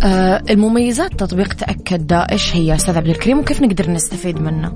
آه 0.06 0.42
المميزات 0.50 1.14
تطبيق 1.14 1.54
تأكد 1.54 2.14
إيش 2.32 2.56
هي 2.56 2.76
أستاذ 2.76 2.98
عبد 2.98 3.08
الكريم 3.08 3.40
وكيف 3.40 3.62
نقدر 3.62 3.92
نستفيد 3.92 4.42
منه؟ 4.42 4.76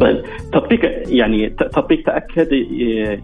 طيب 0.00 0.22
تطبيق 0.52 0.80
يعني 1.06 1.50
تطبيق 1.50 2.02
تأكد 2.06 2.48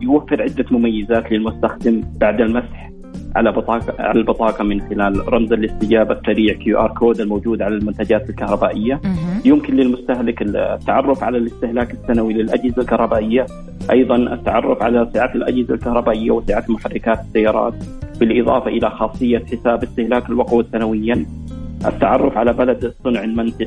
يوفر 0.02 0.42
عدة 0.42 0.64
مميزات 0.70 1.32
للمستخدم 1.32 2.02
بعد 2.20 2.40
المسح 2.40 2.90
على 3.38 3.52
بطاقة 3.52 3.94
على 3.98 4.20
البطاقة 4.20 4.64
من 4.64 4.80
خلال 4.80 5.32
رمز 5.32 5.52
الاستجابة 5.52 6.14
السريع 6.14 6.54
QR 6.54 6.94
code 6.94 7.20
الموجود 7.20 7.62
على 7.62 7.74
المنتجات 7.74 8.30
الكهربائية. 8.30 9.00
يمكن 9.44 9.74
للمستهلك 9.74 10.42
التعرف 10.42 11.22
على 11.22 11.38
الاستهلاك 11.38 11.90
السنوي 11.90 12.32
للأجهزة 12.32 12.82
الكهربائية. 12.82 13.46
أيضا 13.90 14.16
التعرف 14.16 14.82
على 14.82 15.10
سعة 15.14 15.34
الأجهزة 15.34 15.74
الكهربائية 15.74 16.30
وسعة 16.30 16.64
محركات 16.68 17.20
السيارات 17.20 17.74
بالإضافة 18.20 18.70
إلى 18.70 18.90
خاصية 18.90 19.44
حساب 19.52 19.82
استهلاك 19.82 20.28
الوقود 20.28 20.66
سنويا. 20.72 21.26
التعرف 21.86 22.36
على 22.36 22.52
بلد 22.52 22.94
صنع 23.04 23.24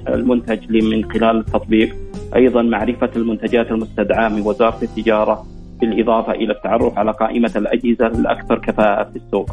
المنتج 0.07 0.83
من 0.83 1.11
خلال 1.11 1.37
التطبيق. 1.37 1.95
أيضا 2.35 2.61
معرفة 2.61 3.09
المنتجات 3.15 3.71
المستدعاة 3.71 4.29
من 4.29 4.41
وزارة 4.41 4.83
التجارة. 4.83 5.45
بالإضافة 5.81 6.31
إلى 6.31 6.53
التعرف 6.53 6.97
على 6.97 7.11
قائمة 7.11 7.51
الأجهزة 7.55 8.07
الأكثر 8.07 8.59
كفاءة 8.59 9.03
في 9.03 9.15
السوق. 9.15 9.51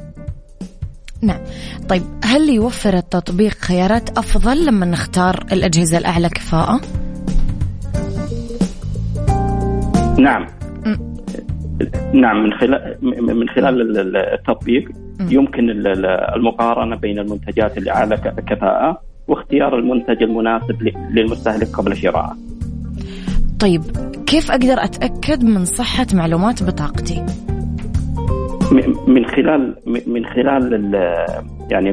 نعم. 1.22 1.40
طيب 1.88 2.02
هل 2.24 2.48
يوفر 2.48 2.94
التطبيق 2.94 3.52
خيارات 3.52 4.18
أفضل 4.18 4.66
لما 4.66 4.86
نختار 4.86 5.44
الأجهزة 5.52 5.98
الأعلى 5.98 6.28
كفاءة؟ 6.28 6.80
نعم. 10.18 10.46
نعم 12.12 12.42
من 12.42 12.52
خلال 12.52 12.96
من 13.36 13.48
خلال 13.48 14.16
التطبيق 14.16 14.88
يمكن 15.20 15.70
المقارنة 16.36 16.96
بين 16.96 17.18
المنتجات 17.18 17.78
اللي 17.78 17.90
اعلى 17.90 18.16
كفاءة 18.46 19.00
واختيار 19.28 19.78
المنتج 19.78 20.22
المناسب 20.22 20.92
للمستهلك 21.10 21.68
قبل 21.68 21.96
شرائه. 21.96 22.36
طيب 23.60 23.82
كيف 24.26 24.50
أقدر 24.50 24.84
أتأكد 24.84 25.44
من 25.44 25.64
صحة 25.64 26.06
معلومات 26.14 26.62
بطاقتي؟ 26.62 27.26
من 29.06 29.26
خلال 29.26 29.76
من 30.06 30.26
خلال 30.26 30.94
يعني 31.70 31.90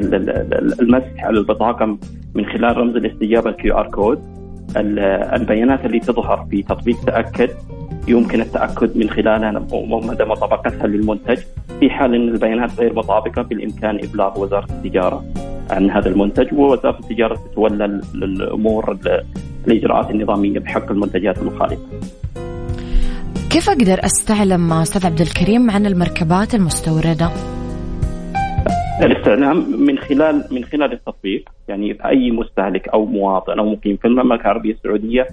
المسح 0.80 1.24
على 1.24 1.38
البطاقة 1.38 1.98
من 2.34 2.46
خلال 2.46 2.76
رمز 2.76 2.96
الاستجابة 2.96 3.50
ال 3.50 3.78
QR 3.78 3.90
code 3.90 4.18
البيانات 4.76 5.84
اللي 5.84 6.00
تظهر 6.00 6.46
في 6.50 6.62
تطبيق 6.62 7.04
تأكد 7.04 7.50
يمكن 8.08 8.40
التأكد 8.40 8.96
من 8.96 9.10
خلالها 9.10 9.50
مدى 9.80 10.24
مطابقتها 10.24 10.86
للمنتج 10.86 11.38
في 11.80 11.90
حال 11.90 12.14
إن 12.14 12.28
البيانات 12.28 12.80
غير 12.80 12.94
مطابقة 12.94 13.42
بالإمكان 13.42 13.98
إبلاغ 14.04 14.40
وزارة 14.40 14.66
التجارة 14.70 15.24
عن 15.70 15.90
هذا 15.90 16.08
المنتج 16.08 16.54
ووزارة 16.54 16.98
التجارة 16.98 17.34
تتولى 17.34 17.84
الأمور 18.14 18.98
الاجراءات 19.68 20.10
النظامية 20.10 20.58
بحق 20.58 20.90
المنتجات 20.90 21.38
المخالفة. 21.38 21.82
كيف 23.50 23.70
أقدر 23.70 24.04
أستعلم 24.04 24.72
أستاذ 24.72 25.06
عبد 25.06 25.20
الكريم 25.20 25.70
عن 25.70 25.86
المركبات 25.86 26.54
المستوردة؟ 26.54 27.30
الاستعلام 29.02 29.80
من 29.80 29.98
خلال 29.98 30.44
من 30.50 30.64
خلال 30.64 30.92
التطبيق 30.92 31.48
يعني 31.68 31.98
أي 32.06 32.30
مستهلك 32.30 32.88
أو 32.88 33.06
مواطن 33.06 33.58
أو 33.58 33.72
مقيم 33.72 33.96
في 33.96 34.08
المملكة 34.08 34.42
العربية 34.42 34.72
السعودية 34.72 35.26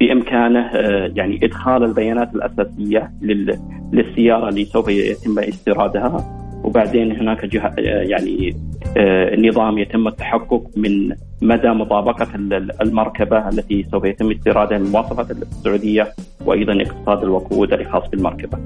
بإمكانه 0.00 0.60
آه، 0.60 1.12
يعني 1.16 1.40
إدخال 1.42 1.84
البيانات 1.84 2.34
الأساسية 2.34 3.12
للسيارة 3.92 4.48
اللي 4.48 4.64
سوف 4.64 4.88
يتم 4.88 5.38
استيرادها 5.38 6.39
وبعدين 6.70 7.12
هناك 7.12 7.44
جهة 7.44 7.74
يعني 7.78 8.56
آه، 8.96 9.36
نظام 9.36 9.78
يتم 9.78 10.08
التحقق 10.08 10.62
من 10.76 11.14
مدى 11.42 11.68
مطابقة 11.68 12.28
المركبة 12.82 13.48
التي 13.48 13.86
سوف 13.90 14.04
يتم 14.04 14.30
استيرادها 14.30 14.78
من 14.78 14.86
المواصفات 14.86 15.30
السعودية 15.30 16.12
وأيضا 16.46 16.82
اقتصاد 16.82 17.22
الوقود 17.22 17.72
الخاص 17.72 18.08
بالمركبة 18.10 18.58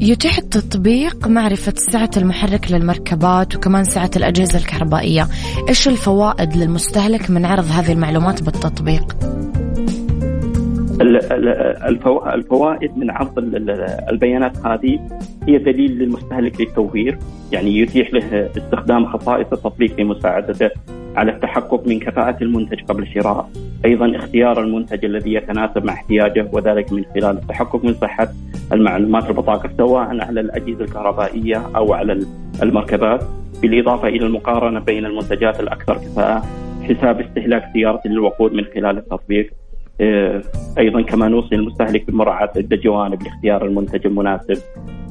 يتيح 0.00 0.38
التطبيق 0.38 1.28
معرفة 1.28 1.74
سعة 1.76 2.10
المحرك 2.16 2.72
للمركبات 2.72 3.56
وكمان 3.56 3.84
سعة 3.84 4.10
الأجهزة 4.16 4.58
الكهربائية 4.58 5.28
إيش 5.68 5.88
الفوائد 5.88 6.56
للمستهلك 6.56 7.30
من 7.30 7.44
عرض 7.44 7.64
هذه 7.64 7.92
المعلومات 7.92 8.42
بالتطبيق؟ 8.42 9.35
الفوائد 12.34 12.98
من 12.98 13.10
عرض 13.10 13.38
البيانات 14.10 14.66
هذه 14.66 14.98
هي 15.48 15.58
دليل 15.58 15.98
للمستهلك 15.98 16.60
للتوفير. 16.60 17.18
يعني 17.52 17.78
يتيح 17.78 18.14
له 18.14 18.50
استخدام 18.56 19.06
خصائص 19.06 19.46
التطبيق 19.52 20.00
لمساعدته 20.00 20.70
على 21.16 21.32
التحقق 21.32 21.86
من 21.86 22.00
كفاءة 22.00 22.42
المنتج 22.42 22.80
قبل 22.80 23.02
الشراء 23.02 23.50
أيضا 23.84 24.16
اختيار 24.16 24.60
المنتج 24.60 25.04
الذي 25.04 25.34
يتناسب 25.34 25.84
مع 25.84 25.92
احتياجه 25.92 26.48
وذلك 26.52 26.92
من 26.92 27.04
خلال 27.14 27.36
التحقق 27.36 27.84
من 27.84 27.94
صحة 27.94 28.28
المعلومات 28.72 29.30
البطاقة 29.30 29.70
سواء 29.78 30.20
على 30.20 30.40
الأجهزة 30.40 30.84
الكهربائية 30.84 31.62
أو 31.76 31.92
على 31.92 32.26
المركبات. 32.62 33.24
بالإضافة 33.62 34.08
إلى 34.08 34.26
المقارنة 34.26 34.80
بين 34.80 35.06
المنتجات 35.06 35.60
الأكثر 35.60 35.94
كفاءة 35.94 36.46
حساب 36.82 37.20
استهلاك 37.20 37.64
سيارة 37.72 38.00
للوقود 38.06 38.52
من 38.52 38.64
خلال 38.74 38.98
التطبيق. 38.98 39.52
أيضا 40.78 41.02
كما 41.02 41.28
نوصي 41.28 41.54
المستهلك 41.54 42.10
بمراعاه 42.10 42.50
عدة 42.56 42.76
جوانب 42.76 43.22
لاختيار 43.22 43.66
المنتج 43.66 44.06
المناسب. 44.06 44.62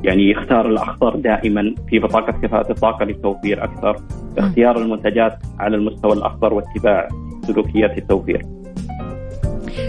يعني 0.04 0.32
يختار 0.32 0.70
الاخضر 0.70 1.16
دائما 1.16 1.76
في 1.90 2.00
بطاقة 2.00 2.32
كفاءة 2.32 2.72
الطاقة 2.72 3.06
للتوفير 3.06 3.64
أكثر. 3.64 3.96
اختيار 4.38 4.82
المنتجات 4.82 5.38
على 5.60 5.76
المستوى 5.76 6.14
الاخضر 6.14 6.54
واتباع 6.54 7.08
سلوكيات 7.42 7.98
التوفير. 7.98 8.42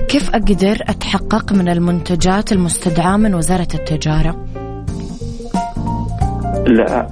كيف 0.09 0.31
أقدر 0.35 0.77
أتحقق 0.89 1.53
من 1.53 1.69
المنتجات 1.69 2.53
المستدعاة 2.53 3.17
من 3.17 3.35
وزارة 3.35 3.69
التجارة؟ 3.75 4.47
لا 6.67 7.09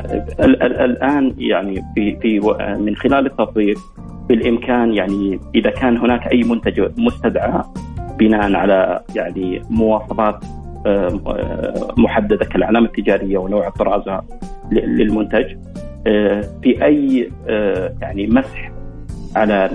الآن 0.85 1.35
يعني 1.39 1.83
في 1.95 2.17
في 2.23 2.41
من 2.81 2.97
خلال 2.97 3.27
التطبيق 3.27 3.79
بالإمكان 4.29 4.95
يعني 4.95 5.41
إذا 5.55 5.71
كان 5.71 5.97
هناك 5.97 6.33
أي 6.33 6.43
منتج 6.43 6.91
مستدعى 6.99 7.63
بناء 8.19 8.55
على 8.55 9.01
يعني 9.15 9.63
مواصفات 9.71 10.45
محددة 11.97 12.45
كالعلامه 12.45 12.87
التجارية 12.87 13.39
ونوع 13.39 13.69
الطراز 13.69 14.03
للمنتج 14.73 15.57
آه، 16.07 16.45
في 16.63 16.85
أي 16.85 17.31
آه، 17.49 17.95
يعني 18.01 18.27
مسح 18.27 18.73
على 19.37 19.71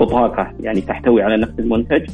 بطاقه 0.00 0.52
يعني 0.60 0.80
تحتوي 0.80 1.22
على 1.22 1.36
نفس 1.36 1.52
المنتج 1.58 2.10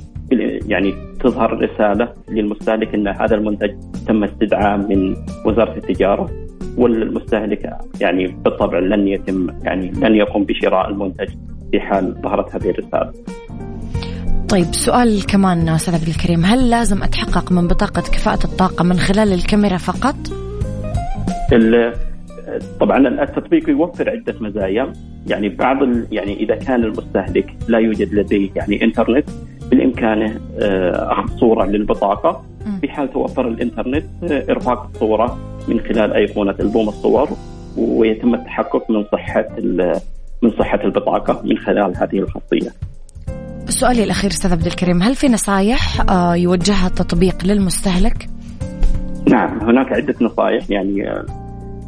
يعني 0.67 0.95
تظهر 1.21 1.63
رسالة 1.63 2.13
للمستهلك 2.29 2.95
إن 2.95 3.09
هذا 3.09 3.35
المنتج 3.35 3.75
تم 4.07 4.25
استدعاء 4.25 4.79
من 4.79 5.17
وزارة 5.45 5.77
التجارة 5.77 6.31
والمستهلك 6.77 7.77
يعني 8.01 8.27
بالطبع 8.27 8.79
لن 8.79 9.09
يتم 9.09 9.49
يعني 9.63 9.91
لن 9.91 10.15
يقوم 10.15 10.45
بشراء 10.45 10.89
المنتج. 10.89 11.29
في 11.77 11.81
حال 11.81 12.15
ظهرت 12.23 12.55
هذه 12.55 12.71
الرسالة. 12.71 13.13
طيب 14.49 14.65
سؤال 14.65 15.27
كمان 15.27 15.69
أستاذ 15.69 15.95
عبد 15.95 16.09
الكريم 16.09 16.45
هل 16.45 16.71
لازم 16.71 17.03
أتحقق 17.03 17.53
من 17.53 17.67
بطاقة 17.67 18.01
كفاءة 18.01 18.45
الطاقة 18.45 18.85
من 18.85 18.97
خلال 18.97 19.33
الكاميرا 19.33 19.77
فقط؟ 19.77 20.17
طبعا 22.81 23.09
التطبيق 23.23 23.71
يوفر 23.71 24.11
عدة 24.11 24.35
مزايا 24.41 24.93
يعني 25.27 25.49
بعض 25.49 25.77
يعني 26.13 26.37
إذا 26.37 26.55
كان 26.55 26.85
المستهلك 26.85 27.55
لا 27.69 27.79
يوجد 27.79 28.15
لديه 28.15 28.51
يعني 28.57 28.85
إنترنت 28.85 29.29
بالامكانه 29.71 30.41
آه، 30.61 31.13
أخذ 31.13 31.37
صورة 31.39 31.65
للبطاقة 31.67 32.45
في 32.81 32.89
حال 32.89 33.13
توفر 33.13 33.49
الإنترنت 33.49 34.05
آه، 34.31 34.45
إرفاق 34.51 34.91
الصورة 34.95 35.39
من 35.69 35.81
خلال 35.81 36.13
أيقونة 36.13 36.55
ألبوم 36.61 36.89
الصور 36.89 37.29
ويتم 37.77 38.35
التحقق 38.35 38.91
من 38.91 39.05
صحة 39.13 39.47
من 40.43 40.51
صحة 40.51 40.81
البطاقة 40.85 41.43
من 41.45 41.59
خلال 41.59 41.97
هذه 41.97 42.19
الخاصيه. 42.19 42.71
سؤالي 43.69 44.05
الأخير 44.05 44.31
أستاذ 44.31 44.53
عبد 44.53 44.67
الكريم 44.67 45.03
هل 45.03 45.15
في 45.15 45.29
نصائح 45.29 46.11
آه، 46.11 46.35
يوجهها 46.35 46.87
التطبيق 46.87 47.45
للمستهلك؟ 47.45 48.29
نعم 49.31 49.61
هناك 49.61 49.93
عدة 49.93 50.15
نصائح 50.21 50.71
يعني 50.71 51.25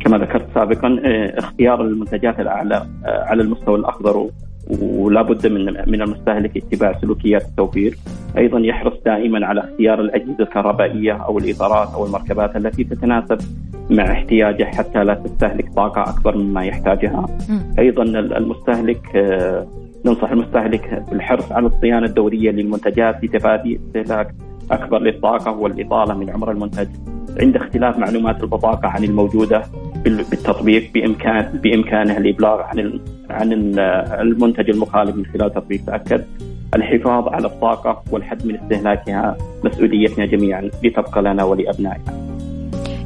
كما 0.01 0.19
ذكرت 0.19 0.47
سابقا 0.55 1.01
اختيار 1.39 1.81
المنتجات 1.81 2.41
الأعلى 2.41 2.87
على 3.05 3.43
المستوى 3.43 3.79
الأخضر 3.79 4.31
ولا 4.81 5.23
بد 5.23 5.47
من 5.47 5.65
من 5.91 6.03
المستهلك 6.03 6.57
اتباع 6.57 7.01
سلوكيات 7.01 7.43
التوفير 7.43 7.99
أيضا 8.39 8.59
يحرص 8.59 8.93
دائما 9.05 9.47
على 9.47 9.61
اختيار 9.61 10.01
الأجهزة 10.01 10.41
الكهربائية 10.41 11.13
أو 11.13 11.39
الإطارات 11.39 11.95
أو 11.95 12.07
المركبات 12.07 12.57
التي 12.57 12.85
تتناسب 12.85 13.39
مع 13.91 14.13
احتياجه 14.13 14.65
حتى 14.65 15.05
لا 15.05 15.15
تستهلك 15.15 15.73
طاقة 15.77 16.03
أكبر 16.11 16.37
مما 16.37 16.65
يحتاجها. 16.65 17.27
أيضا 17.79 18.03
المستهلك 18.03 19.17
آه، 19.17 19.67
ننصح 20.07 20.31
المستهلك 20.31 21.05
بالحرص 21.11 21.53
على 21.53 21.67
الصيانة 21.67 22.07
الدورية 22.07 22.51
للمنتجات 22.51 23.25
لتفادي 23.25 23.81
استهلاك 23.89 24.35
أكبر 24.71 24.99
للطاقة 24.99 25.53
والإطالة 25.53 26.15
من 26.15 26.31
عمر 26.31 26.51
المنتج. 26.51 26.89
عند 27.41 27.57
اختلاف 27.57 27.99
معلومات 27.99 28.43
البطاقة 28.43 28.89
عن 28.89 29.05
الموجودة 29.05 29.63
بالتطبيق 30.05 30.91
بامكان 30.95 31.59
بإمكانه 31.63 32.17
الإبلاغ 32.17 32.61
عن 32.61 33.01
عن 33.31 33.53
المنتج 34.21 34.71
المخالف 34.71 35.17
من 35.17 35.27
خلال 35.27 35.55
تطبيق. 35.55 35.85
تأكد 35.87 36.25
الحفاظ 36.75 37.29
على 37.29 37.47
الطاقة 37.47 38.03
والحد 38.11 38.47
من 38.47 38.55
استهلاكها 38.55 39.37
مسؤوليتنا 39.65 40.27
جميعا. 40.27 40.71
لتبقى 40.85 41.23
لنا 41.23 41.45
ولأبنائنا. 41.45 42.29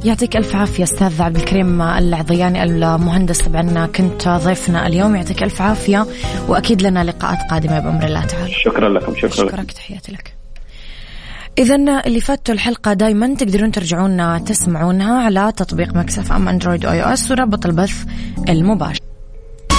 يعطيك 0.03 0.37
ألف 0.37 0.55
عافية 0.55 0.83
أستاذ 0.83 1.21
عبد 1.21 1.35
الكريم 1.35 1.81
العضياني 1.81 2.63
المهندس 2.63 3.41
طبعا 3.41 3.85
كنت 3.85 4.27
ضيفنا 4.27 4.87
اليوم. 4.87 5.15
يعطيك 5.15 5.43
ألف 5.43 5.61
عافية 5.61 6.07
وأكيد 6.47 6.81
لنا 6.81 7.03
لقاءات 7.03 7.37
قادمة 7.51 7.79
بأمر 7.79 8.05
الله 8.05 8.25
تعالى. 8.25 8.53
شكرا 8.53 8.89
لكم 8.89 9.15
شكرا 9.15 9.29
شكرا 9.29 9.63
تحياتي 9.63 10.11
لك. 10.11 10.33
إذا 11.57 11.75
اللي 12.05 12.21
فاتوا 12.21 12.53
الحلقة 12.53 12.93
دايما 12.93 13.35
تقدرون 13.35 13.71
ترجعون 13.71 14.43
تسمعونها 14.43 15.23
على 15.23 15.53
تطبيق 15.57 15.95
Mix 15.95 16.31
FM 16.31 16.47
أندرويد 16.47 16.85
iOS 16.85 17.31
ورابط 17.31 17.65
البث 17.65 18.03
المباشر. 18.49 19.01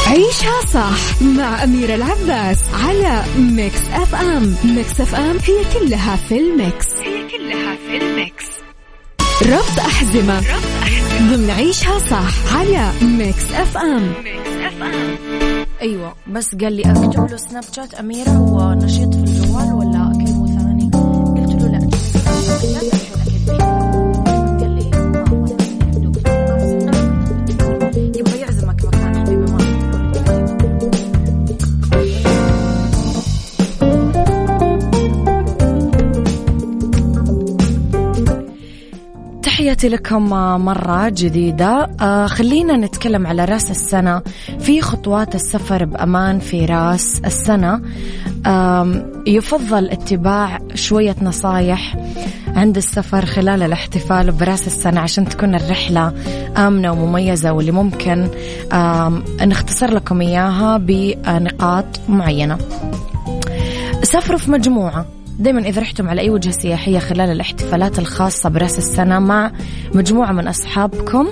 عيشها 0.07 0.67
صح 0.73 1.23
مع 1.23 1.65
أميرة 1.65 1.95
العباس 1.95 2.59
على 2.85 3.23
Mix 3.39 3.81
FM. 3.93 4.55
Mix 4.65 5.01
FM 5.01 5.37
هي 5.37 5.81
كلها 5.81 6.17
في 6.17 6.39
ال 6.39 6.49
mix. 6.49 6.87
هي 6.87 7.29
كلها 7.29 7.77
في 7.77 7.97
ال 7.97 8.10
mix. 8.10 8.64
ربط 9.43 9.79
أحزمة 9.79 10.41
ضمن 11.19 11.51
عيشها 11.51 11.99
صح 11.99 12.57
على 12.57 12.91
Mix 13.03 13.53
FM 13.53 14.13
أيوة 15.83 16.15
بس 16.29 16.55
قال 16.55 16.73
لي 16.73 16.83
أكتب 16.83 17.31
له 17.31 17.37
سناب 17.37 17.63
شات 17.77 17.95
أميرة 17.95 18.41
ونشيط 18.41 19.15
في 19.15 19.21
الجوال 19.21 19.73
ولا 19.73 20.13
أكلمه 20.13 20.47
ثاني 20.47 20.91
قلت 21.41 21.63
له 21.63 21.69
لا 21.69 21.89
تحياتي 39.65 39.89
لكم 39.89 40.23
مرة 40.65 41.09
جديدة. 41.09 41.91
آه 42.01 42.27
خلينا 42.27 42.77
نتكلم 42.77 43.27
على 43.27 43.45
رأس 43.45 43.71
السنة. 43.71 44.23
في 44.61 44.81
خطوات 44.81 45.35
السفر 45.35 45.85
بأمان 45.85 46.39
في 46.39 46.65
رأس 46.65 47.21
السنة. 47.25 47.81
آه 48.47 49.05
يفضل 49.27 49.91
اتباع 49.91 50.59
شوية 50.75 51.17
نصايح 51.23 51.97
عند 52.47 52.77
السفر 52.77 53.27
خلال 53.27 53.63
الاحتفال 53.63 54.33
برأس 54.33 54.67
السنة 54.67 55.01
عشان 55.01 55.29
تكون 55.29 55.55
الرحلة 55.55 56.13
آمنة 56.57 56.93
ومميزة 56.93 57.53
واللي 57.53 57.73
ممكن 57.73 58.29
آه 58.73 59.23
نختصر 59.41 59.91
لكم 59.91 60.21
إياها 60.21 60.77
بنقاط 60.77 62.01
معينة. 62.09 62.59
سافروا 64.03 64.39
في 64.39 64.51
مجموعة. 64.51 65.07
دائما 65.39 65.61
إذا 65.61 65.83
رحتم 65.83 66.09
على 66.09 66.21
أي 66.21 66.31
وجهة 66.31 66.51
سياحية 66.53 66.99
خلال 66.99 67.31
الاحتفالات 67.31 67.99
الخاصة 67.99 68.49
برأس 68.49 68.79
السنة 68.79 69.19
مع 69.19 69.53
مجموعة 69.95 70.33
من 70.33 70.49
أصحابكم 70.49 71.29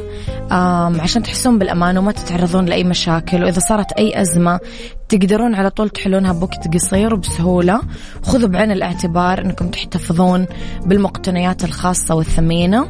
عشان 1.00 1.22
تحسون 1.22 1.58
بالأمان 1.58 1.98
وما 1.98 2.12
تتعرضون 2.12 2.64
لأي 2.64 2.84
مشاكل. 2.84 3.44
وإذا 3.44 3.60
صارت 3.60 3.92
أي 3.92 4.20
أزمة 4.20 4.60
تقدرون 5.08 5.54
على 5.54 5.70
طول 5.70 5.88
تحلونها 5.88 6.32
بوقت 6.32 6.74
قصير 6.74 7.14
وبسهولة. 7.14 7.80
خذوا 8.22 8.48
بعين 8.48 8.70
الاعتبار 8.70 9.44
أنكم 9.44 9.68
تحتفظون 9.68 10.46
بالمقتنيات 10.86 11.64
الخاصة 11.64 12.14
والثمينة. 12.14 12.86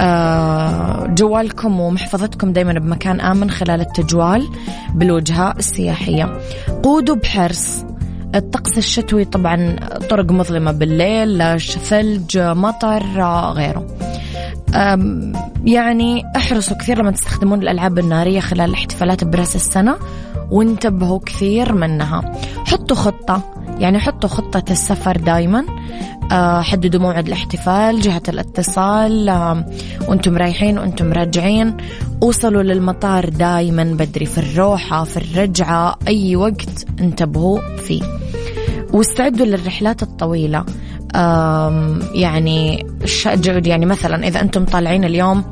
آه، 0.00 1.06
جوالكم 1.06 1.80
ومحفظتكم 1.80 2.52
دايما 2.52 2.72
بمكان 2.72 3.20
آمن 3.20 3.50
خلال 3.50 3.80
التجوال 3.80 4.48
بالوجهة 4.94 5.54
السياحية. 5.58 6.40
قودوا 6.82 7.16
بحرص. 7.16 7.84
الطقس 8.34 8.78
الشتوي 8.78 9.24
طبعا 9.24 9.76
طرق 10.10 10.30
مظلمة 10.30 10.72
بالليل 10.72 11.60
ثلج 11.60 12.38
مطر 12.38 13.02
غيره. 13.52 13.86
يعني 15.64 16.24
احرصوا 16.36 16.76
كثير 16.76 16.98
لما 16.98 17.10
تستخدمون 17.10 17.62
الألعاب 17.62 17.98
النارية 17.98 18.40
خلال 18.40 18.70
الاحتفالات 18.70 19.24
برأس 19.24 19.56
السنة 19.56 19.96
وانتبهوا 20.50 21.20
كثير 21.26 21.72
منها. 21.72 22.32
حطوا 22.66 22.96
خطة. 22.96 23.61
يعني 23.82 23.98
حطوا 23.98 24.28
خطة 24.28 24.72
السفر 24.72 25.16
دايما 25.16 25.64
أه، 26.32 26.60
حددوا 26.60 27.00
موعد 27.00 27.26
الاحتفال 27.26 28.00
جهة 28.00 28.22
الاتصال 28.28 29.30
وأنتم 30.08 30.36
رايحين 30.36 30.78
وأنتم 30.78 31.12
راجعين. 31.12 31.76
وصلوا 32.20 32.62
للمطار 32.62 33.28
دايما 33.28 33.84
بدري 33.84 34.26
في 34.26 34.38
الروحة 34.38 35.04
في 35.04 35.16
الرجعة 35.16 35.96
أي 36.08 36.36
وقت 36.36 36.86
انتبهوا 37.00 37.76
فيه. 37.76 38.02
واستعدوا 38.92 39.46
للرحلات 39.46 40.02
الطويلة. 40.02 40.64
يعني 42.14 42.86
يعني 43.66 43.86
مثلا 43.86 44.28
إذا 44.28 44.40
أنتم 44.40 44.64
طالعين 44.64 45.04
اليوم 45.04 45.44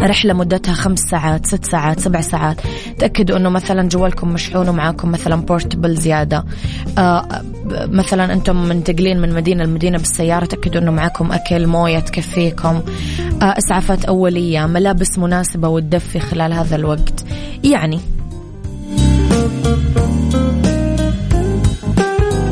رحلة 0.00 0.32
مدتها 0.32 0.74
خمس 0.74 0.98
ساعات 0.98 1.46
ست 1.46 1.64
ساعات 1.64 2.00
سبع 2.00 2.20
ساعات. 2.20 2.56
تأكدوا 2.98 3.36
أنه 3.36 3.48
مثلا 3.48 3.88
جوالكم 3.88 4.28
مشحون 4.28 4.68
ومعاكم 4.68 5.10
مثلا 5.10 5.36
portable 5.36 5.96
زيادة. 5.96 6.44
آه 6.98 7.42
مثلا 7.70 8.32
أنتم 8.32 8.56
منتقلين 8.56 9.20
من 9.20 9.34
مدينة 9.34 9.64
لمدينة 9.64 9.98
بالسيارة 9.98 10.44
تأكدوا 10.44 10.80
أنه 10.80 10.90
معاكم 10.90 11.32
أكل 11.32 11.66
موية 11.66 11.98
تكفيكم. 11.98 12.82
آه 13.42 13.54
إسعافات 13.58 14.04
أولية 14.04 14.66
ملابس 14.66 15.18
مناسبة 15.18 15.68
وتدفي 15.68 16.20
خلال 16.20 16.52
هذا 16.52 16.76
الوقت. 16.76 17.24
يعني 17.64 18.00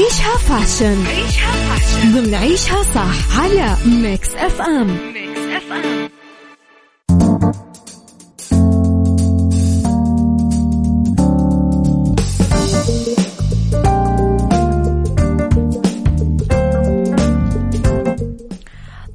عيشها 0.01 0.37
fashion. 0.39 1.07
عيشها 1.07 1.53
fashion. 1.53 2.13
ضمن 2.15 2.35
عيشها 2.35 2.83
صح 2.83 3.41
على 3.41 3.77
Mix 3.87 4.29
FM 4.35 4.87
Mix 4.87 5.41
FM 5.57 6.09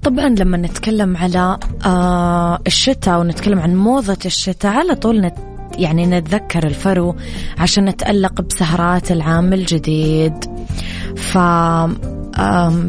طبعا 0.06 0.30
لما 0.30 0.58
نتكلم 0.58 1.18
على 1.18 1.58
آه 1.86 2.60
الشتاء 2.68 3.20
ونتكلم 3.20 3.60
عن 3.60 3.76
موضة 3.76 4.18
الشتاء 4.26 4.72
على 4.72 4.96
طول 4.96 5.22
نت 5.22 5.34
يعني 5.78 6.06
نتذكر 6.06 6.68
الفرو 6.68 7.16
عشان 7.58 7.86
نتألق 7.86 8.42
بسهرات 8.42 9.12
العام 9.12 9.54
الجديد. 9.54 10.46
ف 11.16 11.38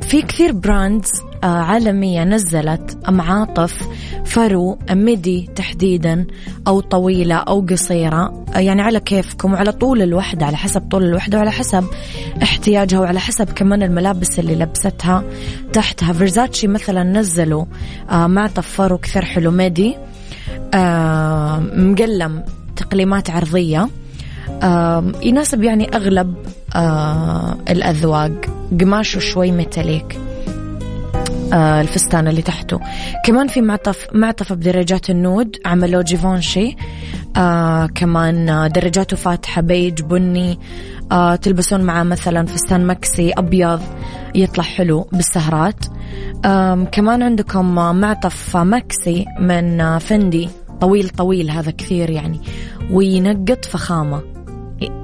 في 0.03 0.23
كثير 0.29 0.53
brands 0.53 1.11
عالمية 1.43 2.25
نزلت 2.25 2.99
معاطف 3.09 3.89
فرو 4.25 4.79
midi 4.91 5.51
تحديدا 5.57 6.27
أو 6.67 6.81
طويلة 6.81 7.35
أو 7.35 7.67
قصيرة. 7.71 8.45
آه، 8.55 8.59
يعني 8.59 8.83
على 8.83 9.01
كيفكم 9.01 9.53
وعلى 9.53 9.73
طول 9.73 10.03
الوحدة 10.03 10.47
على 10.47 10.57
حسب 10.57 10.81
طول 10.81 11.05
الوحدة 11.05 11.39
وعلى 11.39 11.51
حسب 11.51 11.85
احتياجها 12.43 13.01
وعلى 13.01 13.21
حسب 13.21 13.51
كمان 13.51 13.83
الملابس 13.83 14.39
اللي 14.39 14.55
لبستها. 14.55 15.25
تحتها 15.73 16.13
فيرزاتشي 16.13 16.67
مثلا 16.67 17.03
نزلوا 17.03 17.65
آه، 18.11 18.27
معطف 18.27 18.69
فرو 18.69 18.99
كثير 18.99 19.25
حلو 19.25 19.51
midi. 19.51 19.97
مقلم 21.75 22.45
تقليمات 22.77 23.31
عرضية. 23.31 23.89
يناسب 25.23 25.63
يعني 25.63 25.97
أغلب 25.97 26.35
الأذواق. 27.71 28.33
قماشه 28.81 29.19
شوي 29.19 29.51
metallic. 29.51 30.19
آه 30.19 30.26
الفستان 31.53 32.29
اللي 32.29 32.43
تحته. 32.43 32.81
كمان 33.25 33.49
في 33.49 33.61
معطف 33.61 34.07
معطف 34.13 34.53
بدرجات 34.53 35.11
ال 35.11 35.20
nude 35.20 35.57
عملوه 35.67 36.03
Givenchy. 36.03 36.77
آه 37.37 37.87
كمان 37.87 38.49
آه 38.49 38.67
درجاته 38.67 39.17
فاتحة 39.17 39.63
بيج 39.63 40.03
بني. 40.03 40.59
آه 41.13 41.37
تلبسون 41.37 41.81
معاه 41.81 42.03
مثلا 42.03 42.47
فستان 42.47 42.87
مكسي 42.87 43.33
أبيض 43.33 43.81
يطلع 44.35 44.65
حلو 44.65 45.09
بالسهرات. 45.13 45.85
آه 46.45 46.87
كمان 46.93 47.23
عندكم 47.23 47.75
معطف 47.75 48.57
مكسي 48.57 49.25
من 49.41 49.81
آه 49.81 49.99
فندي. 49.99 50.49
طويل 50.81 51.09
طويل 51.09 51.51
هذا 51.51 51.71
كثير 51.71 52.11
يعني. 52.11 52.41
وينقط 52.91 53.65
فخامة. 53.65 54.23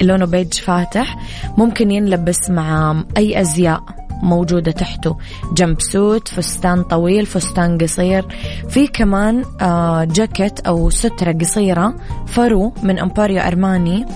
لونه 0.03 0.27
بيج 0.27 0.55
فاتح. 0.55 1.17
ممكن 1.59 1.91
ينلبس 1.91 2.51
مع 2.51 3.03
أي 3.17 3.41
أزياء. 3.41 4.02
موجودة 4.23 4.73
تحته. 4.73 5.17
جمب 5.55 5.81
سوت 5.81 6.29
فستان 6.29 6.83
طويل 6.83 7.27
فستان 7.27 7.79
قصير. 7.79 8.27
في 8.69 8.87
كمان 8.87 9.45
آه 9.61 10.05
جاكيت 10.05 10.61
أو 10.61 10.91
سترة 10.91 11.33
قصيرة 11.33 11.95
فرو 12.27 12.73
من 12.83 12.99
Emporio 12.99 13.41
Armani. 13.41 14.07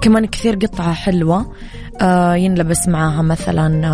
كمان 0.00 0.26
كثير 0.26 0.54
قطعة 0.54 0.92
حلوة 0.92 1.52
آه 2.00 2.34
ينلبس 2.34 2.88
معاها 2.88 3.22
مثلا 3.22 3.86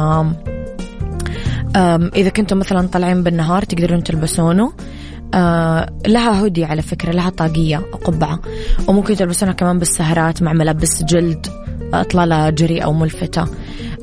آه 1.77 2.11
إذا 2.17 2.29
كنتم 2.29 2.59
مثلا 2.59 2.87
طالعين 2.87 3.23
بالنهار 3.23 3.63
تقدرون 3.63 4.03
تلبسونه. 4.03 4.73
آه 5.35 5.93
لها 6.07 6.41
هودي 6.41 6.65
على 6.65 6.83
فكرة 6.83 7.13
لها 7.13 7.31
طاقية 7.31 7.77
قبعة 8.05 8.41
وممكن 8.87 9.17
تلبسونها 9.17 9.55
كمان 9.55 9.79
بالسهرات 9.79 10.43
مع 10.43 10.53
ملابس 10.53 11.03
جلد 11.03 11.47
إطلالة 11.95 12.51
جريئة 12.51 12.87
وملفتة 12.87 13.45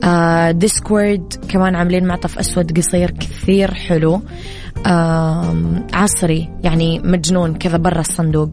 آه 0.06 0.52
Dsquared 0.52 1.34
كمان 1.50 1.76
عاملين 1.76 2.08
معطف 2.08 2.39
أسود 2.39 2.78
قصير 2.78 3.12
كثير 3.12 3.74
حلو. 3.74 4.22
آه 4.86 5.56
عصري 5.94 6.50
يعني 6.63 7.00
مجنون 7.00 7.54
كذا 7.54 7.78
برا 7.78 8.00
الصندوق. 8.00 8.50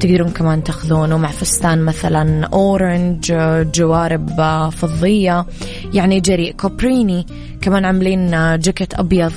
تقدرون 0.00 0.30
كمان 0.30 0.64
تاخذونه 0.64 1.16
مع 1.18 1.28
فستان 1.28 1.82
مثلا 1.82 2.46
orange 2.46 3.32
جوارب 3.74 4.40
فضية 4.72 5.46
يعني 5.94 6.20
جريء. 6.20 6.52
كوبريني 6.52 7.26
كمان 7.60 7.84
عاملين 7.84 8.30
جاكيت 8.58 8.94
أبيض 8.94 9.32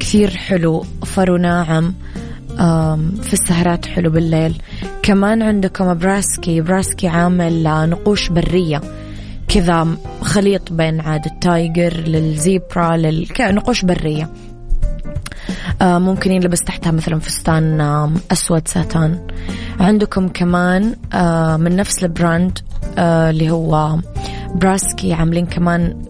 كثير 0.00 0.30
حلو 0.30 0.84
فرو 1.06 1.36
ناعم 1.36 1.94
في 3.22 3.32
السهرات 3.32 3.86
حلو 3.86 4.10
بالليل. 4.10 4.62
كمان 5.02 5.42
عندكم 5.42 5.94
براسكي 5.94 6.60
براسكي 6.60 7.08
عامل 7.08 7.62
نقوش 7.62 8.28
برية. 8.28 8.80
كذا 9.48 9.86
خليط 10.22 10.72
بين 10.72 11.00
عاد 11.00 11.26
ال 11.26 11.37
tiger 11.37 11.94
لل 11.94 12.23
zebra 12.23 12.96
للنقوش 12.96 13.84
برية. 13.84 14.30
ممكن 15.82 16.32
يلبس 16.32 16.60
تحتها 16.60 16.90
مثلا 16.90 17.18
فستان 17.18 17.80
أسود 18.32 18.68
ساتان. 18.68 19.26
عندكم 19.80 20.28
كمان 20.28 20.82
من 21.60 21.76
نفس 21.76 22.04
ال 22.04 22.13
brand 22.13 22.58
اللي 22.98 23.50
هو 23.50 23.98
براسكي 24.54 25.12
عاملين 25.12 25.46
كمان 25.46 26.02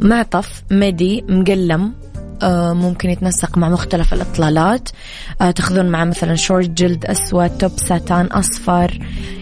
معطف 0.00 0.62
midi 0.70 1.24
مقلم. 1.28 1.92
ممكن 2.72 3.10
يتنسق 3.10 3.58
مع 3.58 3.68
مختلف 3.68 4.14
الإطلالات. 4.14 4.88
تاخذون 5.38 5.86
مع 5.86 6.04
مثلا 6.04 6.34
شورت 6.34 6.68
جلد 6.68 7.06
أسود 7.06 7.50
top 7.50 7.72
ساتان 7.76 8.26
أصفر. 8.26 8.98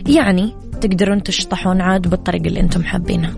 يعني 0.06 0.54
تقدرون 0.80 1.22
تشطحون 1.22 1.80
عاد 1.80 2.08
بالطريقة 2.08 2.46
اللي 2.46 2.60
أنتم 2.60 2.84
حابينها. 2.84 3.34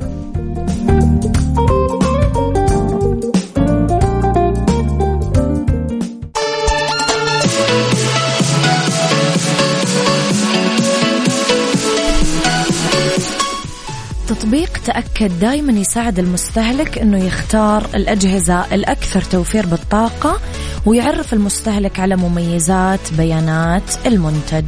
تطبيق 14.29 14.79
تأكد 14.87 15.39
دائما 15.41 15.73
يساعد 15.73 16.19
المستهلك 16.19 16.99
أنه 16.99 17.25
يختار 17.25 17.87
الأجهزة 17.95 18.75
الأكثر 18.75 19.21
توفير 19.21 19.67
بالطاقة 19.67 20.41
ويعرف 20.87 21.35
المستهلك 21.35 22.01
على 22.01 22.17
مميزات 22.17 23.15
بيانات 23.19 24.07
المنتج. 24.07 24.65